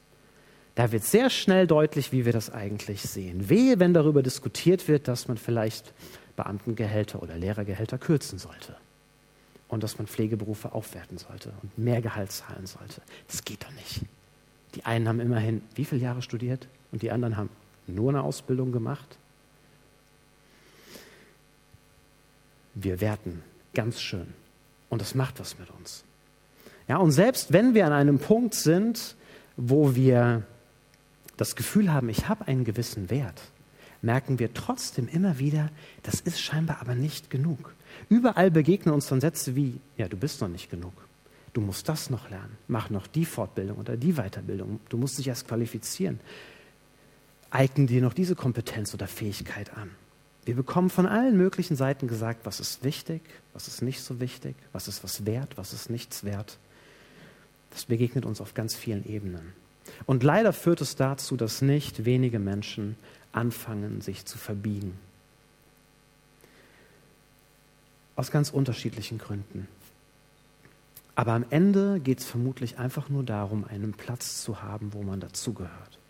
Da 0.74 0.92
wird 0.92 1.04
sehr 1.04 1.30
schnell 1.30 1.66
deutlich, 1.66 2.12
wie 2.12 2.24
wir 2.24 2.32
das 2.32 2.50
eigentlich 2.50 3.02
sehen. 3.02 3.48
Wehe, 3.48 3.78
wenn 3.78 3.94
darüber 3.94 4.22
diskutiert 4.22 4.88
wird, 4.88 5.08
dass 5.08 5.28
man 5.28 5.36
vielleicht 5.36 5.92
Beamtengehälter 6.36 7.22
oder 7.22 7.36
Lehrergehälter 7.36 7.98
kürzen 7.98 8.38
sollte. 8.38 8.76
Und 9.68 9.84
dass 9.84 9.98
man 9.98 10.06
Pflegeberufe 10.06 10.72
aufwerten 10.72 11.18
sollte 11.18 11.52
und 11.62 11.78
mehr 11.78 12.00
Gehalt 12.00 12.32
zahlen 12.32 12.66
sollte. 12.66 13.02
Das 13.28 13.44
geht 13.44 13.62
doch 13.62 13.72
nicht. 13.72 14.02
Die 14.74 14.84
einen 14.84 15.06
haben 15.06 15.20
immerhin 15.20 15.62
wie 15.74 15.84
viele 15.84 16.00
Jahre 16.00 16.22
studiert 16.22 16.66
und 16.92 17.02
die 17.02 17.10
anderen 17.10 17.36
haben 17.36 17.50
nur 17.86 18.10
eine 18.10 18.22
Ausbildung 18.22 18.72
gemacht. 18.72 19.18
Wir 22.82 23.00
werten 23.00 23.42
ganz 23.74 24.00
schön. 24.00 24.26
Und 24.88 25.00
das 25.00 25.14
macht 25.14 25.40
was 25.40 25.58
mit 25.58 25.70
uns. 25.70 26.04
Ja, 26.88 26.96
und 26.96 27.12
selbst 27.12 27.52
wenn 27.52 27.74
wir 27.74 27.86
an 27.86 27.92
einem 27.92 28.18
Punkt 28.18 28.54
sind, 28.54 29.14
wo 29.56 29.94
wir 29.94 30.42
das 31.36 31.54
Gefühl 31.56 31.92
haben, 31.92 32.08
ich 32.08 32.28
habe 32.28 32.48
einen 32.48 32.64
gewissen 32.64 33.10
Wert, 33.10 33.40
merken 34.02 34.38
wir 34.38 34.52
trotzdem 34.54 35.08
immer 35.08 35.38
wieder, 35.38 35.70
das 36.02 36.20
ist 36.20 36.40
scheinbar 36.40 36.78
aber 36.80 36.94
nicht 36.94 37.30
genug. 37.30 37.74
Überall 38.08 38.50
begegnen 38.50 38.94
uns 38.94 39.06
dann 39.06 39.20
Sätze 39.20 39.56
wie, 39.56 39.80
ja, 39.96 40.08
du 40.08 40.16
bist 40.16 40.40
noch 40.40 40.48
nicht 40.48 40.70
genug. 40.70 40.92
Du 41.52 41.60
musst 41.60 41.88
das 41.88 42.10
noch 42.10 42.30
lernen. 42.30 42.56
Mach 42.68 42.90
noch 42.90 43.06
die 43.06 43.24
Fortbildung 43.24 43.78
oder 43.78 43.96
die 43.96 44.14
Weiterbildung. 44.14 44.80
Du 44.88 44.96
musst 44.96 45.18
dich 45.18 45.28
erst 45.28 45.48
qualifizieren. 45.48 46.20
Eigne 47.50 47.86
dir 47.86 48.00
noch 48.00 48.14
diese 48.14 48.36
Kompetenz 48.36 48.94
oder 48.94 49.08
Fähigkeit 49.08 49.76
an. 49.76 49.90
Wir 50.50 50.56
bekommen 50.56 50.90
von 50.90 51.06
allen 51.06 51.36
möglichen 51.36 51.76
Seiten 51.76 52.08
gesagt, 52.08 52.40
was 52.44 52.58
ist 52.58 52.82
wichtig, 52.82 53.22
was 53.52 53.68
ist 53.68 53.82
nicht 53.82 54.02
so 54.02 54.18
wichtig, 54.18 54.56
was 54.72 54.88
ist 54.88 55.04
was 55.04 55.24
wert, 55.24 55.56
was 55.56 55.72
ist 55.72 55.90
nichts 55.90 56.24
wert. 56.24 56.58
Das 57.70 57.84
begegnet 57.84 58.24
uns 58.24 58.40
auf 58.40 58.52
ganz 58.52 58.74
vielen 58.74 59.08
Ebenen. 59.08 59.52
Und 60.06 60.24
leider 60.24 60.52
führt 60.52 60.80
es 60.80 60.96
dazu, 60.96 61.36
dass 61.36 61.62
nicht 61.62 62.04
wenige 62.04 62.40
Menschen 62.40 62.96
anfangen, 63.30 64.00
sich 64.00 64.26
zu 64.26 64.38
verbiegen. 64.38 64.98
Aus 68.16 68.32
ganz 68.32 68.50
unterschiedlichen 68.50 69.18
Gründen. 69.18 69.68
Aber 71.14 71.34
am 71.34 71.44
Ende 71.50 72.00
geht 72.00 72.18
es 72.18 72.24
vermutlich 72.24 72.76
einfach 72.76 73.08
nur 73.08 73.22
darum, 73.22 73.66
einen 73.66 73.92
Platz 73.92 74.42
zu 74.42 74.62
haben, 74.62 74.94
wo 74.94 75.04
man 75.04 75.20
dazugehört, 75.20 76.00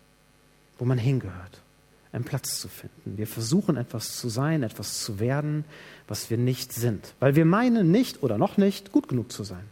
wo 0.79 0.87
man 0.87 0.97
hingehört 0.97 1.61
einen 2.13 2.25
Platz 2.25 2.61
zu 2.61 2.69
finden. 2.69 3.17
Wir 3.17 3.27
versuchen 3.27 3.77
etwas 3.77 4.17
zu 4.17 4.29
sein, 4.29 4.63
etwas 4.63 5.03
zu 5.03 5.21
werden, 5.21 5.65
was 6.09 6.31
wir 6.31 6.39
nicht 6.39 6.73
sind, 6.73 7.15
weil 7.21 7.37
wir 7.37 7.45
meinen 7.45 7.91
nicht 7.91 8.23
oder 8.23 8.37
noch 8.37 8.57
nicht 8.57 8.93
gut 8.93 9.09
genug 9.09 9.31
zu 9.31 9.45
sein. 9.45 9.65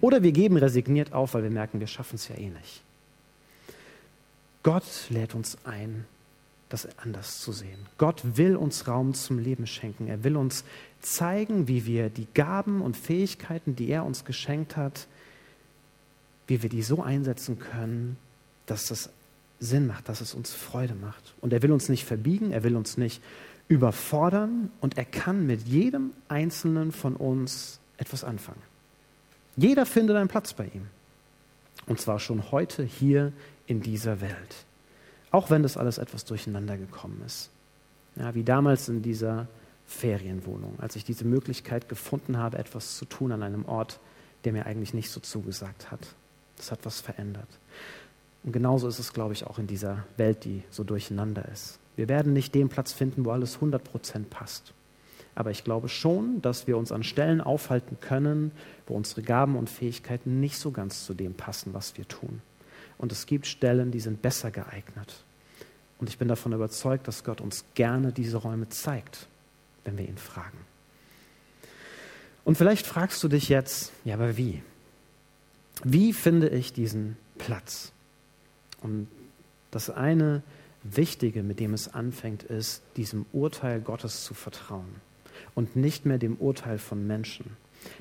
Oder 0.00 0.22
wir 0.22 0.32
geben 0.32 0.58
resigniert 0.58 1.12
auf, 1.12 1.34
weil 1.34 1.44
wir 1.44 1.50
merken, 1.50 1.80
wir 1.80 1.86
schaffen 1.86 2.16
es 2.16 2.28
ja 2.28 2.36
eh 2.36 2.50
nicht. 2.50 2.82
Gott 4.62 4.84
lädt 5.08 5.34
uns 5.34 5.56
ein, 5.64 6.04
das 6.68 6.88
anders 6.98 7.40
zu 7.40 7.52
sehen. 7.52 7.78
Gott 7.96 8.20
will 8.36 8.56
uns 8.56 8.86
Raum 8.86 9.14
zum 9.14 9.38
Leben 9.38 9.66
schenken. 9.66 10.08
Er 10.08 10.24
will 10.24 10.36
uns 10.36 10.64
zeigen, 11.00 11.68
wie 11.68 11.86
wir 11.86 12.10
die 12.10 12.26
Gaben 12.34 12.82
und 12.82 12.96
Fähigkeiten, 12.96 13.76
die 13.76 13.88
er 13.88 14.04
uns 14.04 14.26
geschenkt 14.26 14.76
hat, 14.76 15.06
wie 16.46 16.62
wir 16.62 16.68
die 16.68 16.82
so 16.82 17.02
einsetzen 17.02 17.58
können, 17.58 18.18
dass 18.66 18.86
das 18.86 19.08
Sinn 19.60 19.86
macht, 19.86 20.08
dass 20.08 20.20
es 20.20 20.34
uns 20.34 20.52
Freude 20.52 20.94
macht. 20.94 21.34
Und 21.40 21.52
er 21.52 21.62
will 21.62 21.72
uns 21.72 21.88
nicht 21.88 22.04
verbiegen, 22.04 22.52
er 22.52 22.62
will 22.62 22.76
uns 22.76 22.96
nicht 22.96 23.22
überfordern 23.68 24.70
und 24.80 24.96
er 24.96 25.04
kann 25.04 25.46
mit 25.46 25.66
jedem 25.66 26.12
Einzelnen 26.28 26.92
von 26.92 27.16
uns 27.16 27.80
etwas 27.98 28.24
anfangen. 28.24 28.62
Jeder 29.56 29.84
findet 29.86 30.16
einen 30.16 30.28
Platz 30.28 30.54
bei 30.54 30.66
ihm. 30.66 30.86
Und 31.86 32.00
zwar 32.00 32.20
schon 32.20 32.50
heute 32.50 32.84
hier 32.84 33.32
in 33.66 33.80
dieser 33.80 34.20
Welt. 34.20 34.66
Auch 35.30 35.50
wenn 35.50 35.62
das 35.62 35.76
alles 35.76 35.98
etwas 35.98 36.24
durcheinander 36.24 36.76
gekommen 36.76 37.22
ist. 37.26 37.50
Ja, 38.16 38.34
wie 38.34 38.44
damals 38.44 38.88
in 38.88 39.02
dieser 39.02 39.48
Ferienwohnung, 39.86 40.74
als 40.78 40.96
ich 40.96 41.04
diese 41.04 41.24
Möglichkeit 41.24 41.88
gefunden 41.88 42.36
habe, 42.36 42.58
etwas 42.58 42.96
zu 42.96 43.04
tun 43.04 43.32
an 43.32 43.42
einem 43.42 43.64
Ort, 43.64 44.00
der 44.44 44.52
mir 44.52 44.66
eigentlich 44.66 44.94
nicht 44.94 45.10
so 45.10 45.20
zugesagt 45.20 45.90
hat. 45.90 46.00
Das 46.56 46.70
hat 46.70 46.80
was 46.84 47.00
verändert. 47.00 47.48
Und 48.44 48.52
genauso 48.52 48.88
ist 48.88 48.98
es, 48.98 49.12
glaube 49.12 49.32
ich, 49.34 49.46
auch 49.46 49.58
in 49.58 49.66
dieser 49.66 50.04
Welt, 50.16 50.44
die 50.44 50.62
so 50.70 50.84
durcheinander 50.84 51.46
ist. 51.48 51.78
Wir 51.96 52.08
werden 52.08 52.32
nicht 52.32 52.54
den 52.54 52.68
Platz 52.68 52.92
finden, 52.92 53.24
wo 53.24 53.30
alles 53.30 53.56
100 53.56 53.82
Prozent 53.82 54.30
passt. 54.30 54.72
Aber 55.34 55.50
ich 55.50 55.64
glaube 55.64 55.88
schon, 55.88 56.42
dass 56.42 56.66
wir 56.66 56.76
uns 56.76 56.90
an 56.90 57.02
Stellen 57.02 57.40
aufhalten 57.40 57.98
können, 58.00 58.50
wo 58.86 58.94
unsere 58.94 59.22
Gaben 59.22 59.56
und 59.56 59.70
Fähigkeiten 59.70 60.40
nicht 60.40 60.58
so 60.58 60.70
ganz 60.70 61.04
zu 61.04 61.14
dem 61.14 61.34
passen, 61.34 61.74
was 61.74 61.96
wir 61.96 62.06
tun. 62.08 62.40
Und 62.98 63.12
es 63.12 63.26
gibt 63.26 63.46
Stellen, 63.46 63.90
die 63.90 64.00
sind 64.00 64.22
besser 64.22 64.50
geeignet. 64.50 65.24
Und 65.98 66.08
ich 66.08 66.18
bin 66.18 66.28
davon 66.28 66.52
überzeugt, 66.52 67.06
dass 67.08 67.24
Gott 67.24 67.40
uns 67.40 67.64
gerne 67.74 68.12
diese 68.12 68.36
Räume 68.36 68.68
zeigt, 68.68 69.26
wenn 69.84 69.98
wir 69.98 70.08
ihn 70.08 70.18
fragen. 70.18 70.58
Und 72.44 72.56
vielleicht 72.56 72.86
fragst 72.86 73.22
du 73.22 73.28
dich 73.28 73.48
jetzt, 73.48 73.92
ja, 74.04 74.14
aber 74.14 74.36
wie? 74.36 74.62
Wie 75.84 76.12
finde 76.12 76.48
ich 76.48 76.72
diesen 76.72 77.16
Platz? 77.36 77.92
Und 78.82 79.08
das 79.70 79.90
eine 79.90 80.42
Wichtige, 80.82 81.42
mit 81.42 81.60
dem 81.60 81.74
es 81.74 81.92
anfängt, 81.92 82.42
ist, 82.42 82.82
diesem 82.96 83.26
Urteil 83.32 83.80
Gottes 83.80 84.24
zu 84.24 84.34
vertrauen 84.34 85.00
und 85.54 85.76
nicht 85.76 86.06
mehr 86.06 86.18
dem 86.18 86.36
Urteil 86.36 86.78
von 86.78 87.06
Menschen. 87.06 87.56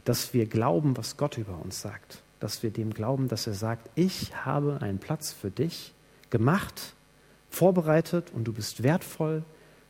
Dass 0.05 0.33
wir 0.33 0.45
glauben, 0.45 0.97
was 0.97 1.17
Gott 1.17 1.37
über 1.37 1.59
uns 1.63 1.81
sagt. 1.81 2.21
Dass 2.39 2.63
wir 2.63 2.71
dem 2.71 2.93
glauben, 2.93 3.27
dass 3.27 3.47
er 3.47 3.53
sagt, 3.53 3.89
ich 3.95 4.45
habe 4.45 4.81
einen 4.81 4.99
Platz 4.99 5.33
für 5.33 5.51
dich 5.51 5.93
gemacht, 6.29 6.93
vorbereitet 7.49 8.31
und 8.33 8.45
du 8.45 8.53
bist 8.53 8.83
wertvoll, 8.83 9.43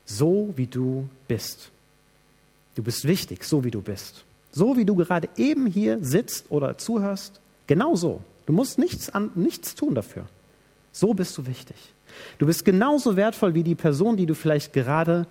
so 0.05 0.53
wie 0.55 0.67
du 0.67 1.09
bist. 1.27 1.71
Du 2.75 2.83
bist 2.83 3.05
wichtig, 3.05 3.43
so 3.43 3.63
wie 3.63 3.71
du 3.71 3.81
bist. 3.81 4.23
So 4.51 4.77
wie 4.77 4.85
du 4.85 4.95
gerade 4.95 5.29
eben 5.35 5.67
hier 5.67 6.03
sitzt 6.03 6.49
oder 6.49 6.77
zuhörst, 6.77 7.41
genau 7.65 7.95
so. 7.95 8.21
Du 8.45 8.53
musst 8.53 8.77
nichts, 8.77 9.09
an, 9.09 9.31
nichts 9.35 9.75
tun 9.75 9.93
dafür. 9.93 10.25
So 10.97 11.13
bist 11.13 11.37
du 11.37 11.45
wichtig. 11.45 11.77
Du 12.39 12.47
bist 12.47 12.65
genauso 12.65 13.15
wertvoll 13.15 13.53
wie 13.53 13.61
die 13.61 13.75
Person, 13.75 14.17
die 14.17 14.25
du 14.25 14.33
vielleicht 14.33 14.73
gerade 14.73 15.27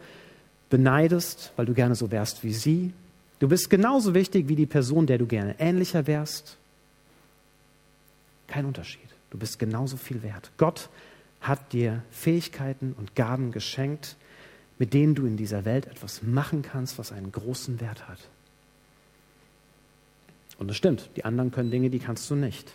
beneidest, 0.71 1.53
weil 1.57 1.67
du 1.67 1.75
gerne 1.75 1.97
so 1.97 2.13
wärst 2.13 2.45
wie 2.45 2.53
sie. 2.53 2.93
Du 3.41 3.49
bist 3.49 3.69
genauso 3.69 4.15
wichtig 4.15 4.47
wie 4.47 4.55
die 4.55 4.67
Person, 4.67 5.09
der 5.09 5.19
du 5.19 5.27
gerne 5.27 5.57
ähnlicher 5.59 6.07
wärst. 6.07 6.57
Kein 8.47 8.65
Unterschied. 8.65 9.09
Du 9.31 9.39
bist 9.39 9.59
genauso 9.59 9.97
viel 9.97 10.23
wert. 10.23 10.53
Gott 10.57 10.89
hat 11.41 11.73
dir 11.73 12.05
Fähigkeiten 12.13 12.95
und 12.97 13.17
Gaben 13.17 13.51
geschenkt, 13.51 14.15
mit 14.79 14.95
denen 14.95 15.17
du 15.17 15.27
in 15.27 15.37
dieser 15.37 15.65
Welt 15.65 15.87
etwas 15.87 16.23
machen 16.23 16.63
kannst, 16.63 16.97
was 16.97 17.11
einen 17.11 17.33
großen 17.33 17.81
Wert 17.81 18.07
hat. 18.07 18.21
Und 20.59 20.71
es 20.71 20.77
stimmt, 20.77 21.11
die 21.17 21.25
anderen 21.25 21.51
können 21.51 21.73
Dinge, 21.73 21.91
die 21.91 21.99
kannst 21.99 22.31
du 22.31 22.37
nicht. 22.37 22.73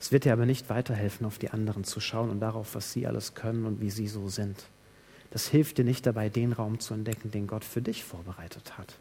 Es 0.00 0.12
wird 0.12 0.24
dir 0.24 0.32
aber 0.32 0.46
nicht 0.46 0.70
weiterhelfen, 0.70 1.26
auf 1.26 1.38
die 1.38 1.50
anderen 1.50 1.84
zu 1.84 2.00
schauen 2.00 2.30
und 2.30 2.40
darauf, 2.40 2.74
was 2.74 2.92
sie 2.92 3.06
alles 3.06 3.34
können 3.34 3.66
und 3.66 3.80
wie 3.80 3.90
sie 3.90 4.08
so 4.08 4.28
sind. 4.28 4.64
Das 5.30 5.48
hilft 5.48 5.78
dir 5.78 5.84
nicht 5.84 6.06
dabei, 6.06 6.28
den 6.28 6.52
Raum 6.52 6.80
zu 6.80 6.94
entdecken, 6.94 7.30
den 7.30 7.46
Gott 7.46 7.64
für 7.64 7.82
dich 7.82 8.04
vorbereitet 8.04 8.78
hat. 8.78 8.94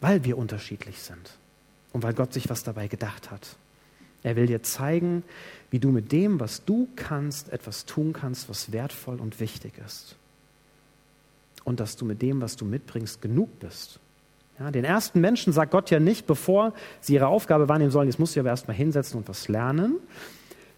weil 0.00 0.24
wir 0.24 0.38
unterschiedlich 0.38 0.98
sind 0.98 1.36
und 1.92 2.02
weil 2.02 2.14
Gott 2.14 2.32
sich 2.32 2.48
was 2.48 2.62
dabei 2.62 2.88
gedacht 2.88 3.30
hat. 3.30 3.56
Er 4.22 4.36
will 4.36 4.46
dir 4.46 4.62
zeigen, 4.62 5.22
wie 5.70 5.78
du 5.78 5.90
mit 5.90 6.12
dem, 6.12 6.40
was 6.40 6.64
du 6.64 6.88
kannst, 6.96 7.50
etwas 7.50 7.86
tun 7.86 8.12
kannst, 8.12 8.48
was 8.48 8.72
wertvoll 8.72 9.20
und 9.20 9.40
wichtig 9.40 9.74
ist. 9.84 10.16
Und 11.64 11.80
dass 11.80 11.96
du 11.96 12.04
mit 12.04 12.20
dem, 12.22 12.40
was 12.40 12.56
du 12.56 12.64
mitbringst, 12.64 13.22
genug 13.22 13.60
bist. 13.60 13.99
Ja, 14.60 14.70
den 14.70 14.84
ersten 14.84 15.22
Menschen 15.22 15.54
sagt 15.54 15.72
Gott 15.72 15.90
ja 15.90 15.98
nicht, 15.98 16.26
bevor 16.26 16.74
sie 17.00 17.14
ihre 17.14 17.28
Aufgabe 17.28 17.70
wahrnehmen 17.70 17.90
sollen, 17.90 18.08
jetzt 18.08 18.18
musst 18.18 18.36
du 18.36 18.40
aber 18.40 18.50
erstmal 18.50 18.76
hinsetzen 18.76 19.18
und 19.18 19.26
was 19.26 19.48
lernen, 19.48 19.96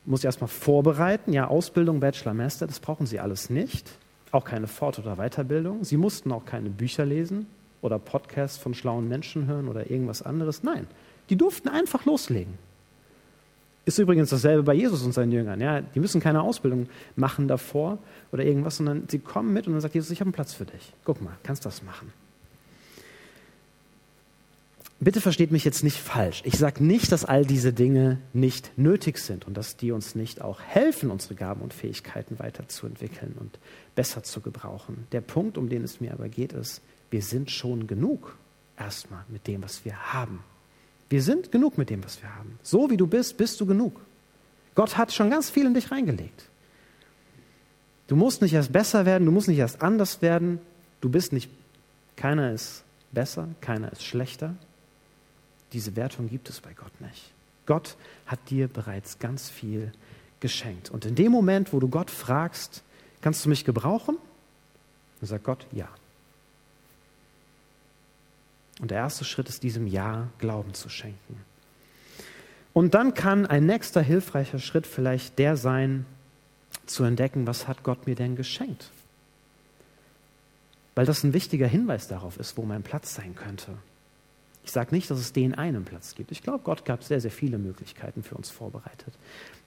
muss 0.05 0.23
erstmal 0.23 0.49
vorbereiten. 0.49 1.33
Ja, 1.33 1.49
Ausbildung, 1.49 1.99
Bachelor, 1.99 2.33
Master, 2.33 2.69
das 2.69 2.79
brauchen 2.79 3.07
sie 3.07 3.19
alles 3.19 3.51
nicht. 3.51 3.91
Auch 4.31 4.45
keine 4.45 4.69
Fort- 4.69 5.01
oder 5.01 5.17
Weiterbildung. 5.17 5.83
Sie 5.83 5.97
mussten 5.97 6.31
auch 6.31 6.45
keine 6.45 6.71
Bücher 6.71 7.05
lesen 7.05 7.47
oder 7.83 7.99
Podcasts 7.99 8.57
von 8.57 8.73
schlauen 8.73 9.09
Menschen 9.09 9.47
hören 9.47 9.69
oder 9.69 9.91
irgendwas 9.91 10.23
anderes. 10.23 10.63
Nein, 10.63 10.87
die 11.29 11.37
durften 11.37 11.69
einfach 11.69 12.05
loslegen. 12.05 12.55
Ist 13.85 13.99
übrigens 13.99 14.31
dasselbe 14.31 14.63
bei 14.63 14.75
Jesus 14.75 15.03
und 15.03 15.13
seinen 15.13 15.33
Jüngern. 15.33 15.61
Ja, 15.61 15.81
die 15.81 15.99
müssen 15.99 16.21
keine 16.21 16.43
Ausbildung 16.43 16.89
machen 17.17 17.49
davor 17.49 17.99
oder 18.31 18.45
irgendwas, 18.45 18.77
sondern 18.77 19.09
sie 19.09 19.19
kommen 19.19 19.53
mit 19.53 19.67
und 19.67 19.73
dann 19.73 19.81
sagt 19.81 19.97
Jesus, 19.97 20.13
ich 20.13 20.21
habe 20.21 20.29
einen 20.29 20.35
Platz 20.35 20.55
für 20.55 20.67
dich. 20.67 20.95
Guck 21.05 21.21
mal, 21.21 21.37
kannst 21.43 21.67
das 21.67 21.83
machen. 21.83 22.13
Bitte 25.05 25.21
versteht 25.21 25.51
mich 25.51 25.65
jetzt 25.65 25.83
nicht 25.83 25.99
falsch. 25.99 26.43
Ich 26.45 26.57
sage 26.57 26.85
nicht, 26.85 27.11
dass 27.11 27.25
all 27.25 27.45
diese 27.45 27.73
Dinge 27.73 28.19
nicht 28.33 28.71
nötig 28.79 29.19
sind 29.19 29.45
und 29.49 29.57
dass 29.57 29.77
die 29.77 29.91
uns 29.91 30.15
nicht 30.15 30.41
auch 30.41 30.61
helfen, 30.61 31.11
unsere 31.11 31.35
Gaben 31.35 31.61
und 31.61 31.75
Fähigkeiten 31.75 32.39
weiterzuentwickeln 32.39 33.35
und 33.37 33.59
besser 33.97 34.23
zu 34.23 34.41
gebrauchen. 34.41 35.09
Der 35.11 35.21
Punkt, 35.21 35.59
um 35.59 35.69
den 35.69 35.83
es 35.83 36.01
mir 36.01 36.13
aber 36.13 36.29
geht, 36.29 36.53
ist, 36.53 36.83
wir 37.11 37.21
sind 37.21 37.51
schon 37.51 37.89
genug 37.89 38.37
erstmal 38.79 39.25
mit 39.29 39.49
dem, 39.49 39.65
was 39.65 39.85
wir 39.85 40.13
haben. 40.13 40.45
Wir 41.11 41.21
sind 41.21 41.51
genug 41.51 41.79
mit 41.79 41.91
dem, 41.91 42.05
was 42.05 42.23
wir 42.23 42.33
haben. 42.37 42.61
So 42.63 42.89
wie 42.89 42.97
du 42.97 43.09
bist, 43.09 43.37
bist 43.37 43.61
du 43.61 43.67
genug. 43.67 44.01
Gott 44.77 44.97
hat 44.97 45.13
schon 45.13 45.31
ganz 45.31 45.51
viel 45.51 45.67
in 45.67 45.75
dich 45.75 45.91
reingelegt. 45.91 46.45
Du 48.07 48.15
musst 48.15 48.41
nicht 48.41 48.53
erst 48.53 48.73
besser 48.73 49.05
werden, 49.05 49.25
du 49.25 49.33
musst 49.33 49.49
nicht 49.49 49.59
erst 49.59 49.83
anders 49.83 50.23
werden. 50.23 50.61
Du 51.01 51.09
bist 51.09 51.33
nicht, 51.33 51.51
keiner 52.15 52.53
ist 52.53 52.85
besser, 53.11 53.49
keiner 53.61 53.91
ist 53.91 54.05
schlechter. 54.05 54.55
Diese 55.73 55.97
Wertung 55.97 56.29
gibt 56.29 56.49
es 56.51 56.61
bei 56.61 56.73
Gott 56.75 57.01
nicht. 57.01 57.33
Gott 57.67 57.97
hat 58.27 58.39
dir 58.51 58.69
bereits 58.69 59.19
ganz 59.19 59.49
viel 59.49 59.93
geschenkt. 60.41 60.91
Und 60.91 61.05
in 61.07 61.15
dem 61.15 61.33
Moment, 61.33 61.73
wo 61.73 61.81
du 61.81 61.89
Gott 61.89 62.11
fragst, 62.11 62.83
kannst 63.21 63.45
du 63.45 63.49
mich 63.49 63.65
gebrauchen? 63.65 64.17
Dann 65.21 65.29
sagt 65.29 65.45
Gott, 65.45 65.67
ja. 65.73 65.89
Und 68.81 68.91
der 68.91 68.99
erste 68.99 69.25
Schritt 69.25 69.49
ist 69.49 69.63
diesem 69.63 69.87
Ja 69.87 70.29
Glauben 70.39 70.75
zu 70.75 70.89
schenken. 70.89 71.41
Und 72.73 72.95
dann 72.95 73.15
kann 73.15 73.47
ein 73.47 73.67
nächster 73.67 74.03
hilfreicher 74.03 74.59
Schritt 74.59 74.87
vielleicht 74.87 75.39
der 75.39 75.57
sein, 75.57 76.07
zu 76.87 77.05
entdecken, 77.05 77.47
was 77.47 77.69
hat 77.69 77.83
Gott 77.85 78.07
mir 78.07 78.17
denn 78.17 78.35
geschenkt? 78.35 78.91
Weil 80.95 81.07
das 81.07 81.23
ein 81.23 81.33
wichtiger 81.33 81.67
Hinweis 81.67 82.09
darauf 82.09 82.39
ist, 82.39 82.57
wo 82.57 82.63
mein 82.63 82.83
Platz 82.83 83.15
sein 83.15 83.35
könnte. 83.35 83.77
Ich 84.65 84.71
sage 84.71 84.95
nicht, 84.95 85.11
dass 85.11 85.19
es 85.19 85.33
den 85.33 85.55
einen 85.55 85.85
Platz 85.85 86.15
gibt. 86.15 86.31
Ich 86.31 86.43
glaube, 86.43 86.63
Gott 86.65 86.85
gab 86.85 87.03
sehr, 87.03 87.21
sehr 87.21 87.31
viele 87.31 87.59
Möglichkeiten 87.59 88.23
für 88.23 88.37
uns 88.37 88.49
vorbereitet. 88.49 89.15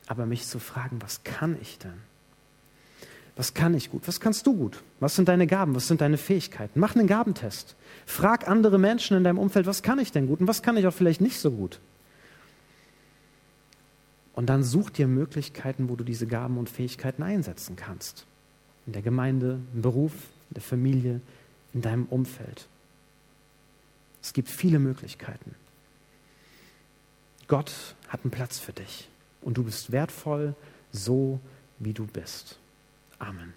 Aber 0.08 0.26
mich 0.26 0.46
zu 0.48 0.60
fragen, 0.60 1.02
was 1.02 1.24
kann 1.24 1.58
ich 1.62 1.78
denn? 1.80 1.94
Was 3.36 3.54
kann 3.54 3.74
ich 3.74 3.92
gut? 3.92 4.08
Was 4.08 4.22
kannst 4.22 4.48
du 4.48 4.56
gut? 4.56 4.82
Was 5.02 5.16
sind 5.16 5.28
deine 5.28 5.46
Gaben? 5.46 5.76
Was 5.76 5.88
sind 5.88 6.00
deine 6.00 6.18
Fähigkeiten? 6.18 6.80
Mach 6.80 6.96
einen 6.96 7.08
Gabentest. 7.08 7.76
Frag 8.06 8.48
andere 8.48 8.78
Menschen 8.78 9.18
in 9.18 9.26
deinem 9.26 9.40
Umfeld, 9.40 9.66
was 9.66 9.84
kann 9.84 10.00
ich 10.00 10.12
denn 10.12 10.28
gut 10.28 10.40
und 10.40 10.48
was 10.48 10.62
kann 10.62 10.78
ich 10.78 10.88
auch 10.88 10.94
vielleicht 10.94 11.22
nicht 11.22 11.40
so 11.40 11.52
gut? 11.52 11.80
Und 14.34 14.48
dann 14.48 14.64
such 14.64 14.90
dir 14.90 15.08
Möglichkeiten, 15.08 15.90
wo 15.90 15.96
du 15.96 16.04
diese 16.04 16.28
Gaben 16.28 16.58
und 16.58 16.70
Fähigkeiten 16.70 17.24
einsetzen 17.24 17.76
kannst. 17.76 18.26
In 18.86 18.94
der 18.94 19.02
Gemeinde, 19.02 19.60
im 19.74 19.82
Beruf, 19.82 20.14
in 20.50 20.54
der 20.56 20.64
Familie, 20.64 21.22
in 21.74 21.82
deinem 21.82 22.06
Umfeld. 22.06 22.68
Es 24.26 24.34
gibt 24.34 24.50
viele 24.50 24.80
Möglichkeiten. 24.80 25.54
Gott 27.48 27.72
hat 28.08 28.22
einen 28.24 28.32
Platz 28.32 28.58
für 28.58 28.74
dich 28.74 29.08
und 29.42 29.56
du 29.56 29.64
bist 29.64 29.92
wertvoll, 29.92 30.56
so 30.92 31.40
wie 31.78 31.94
du 31.94 32.08
bist. 32.08 32.58
Amen. 33.20 33.54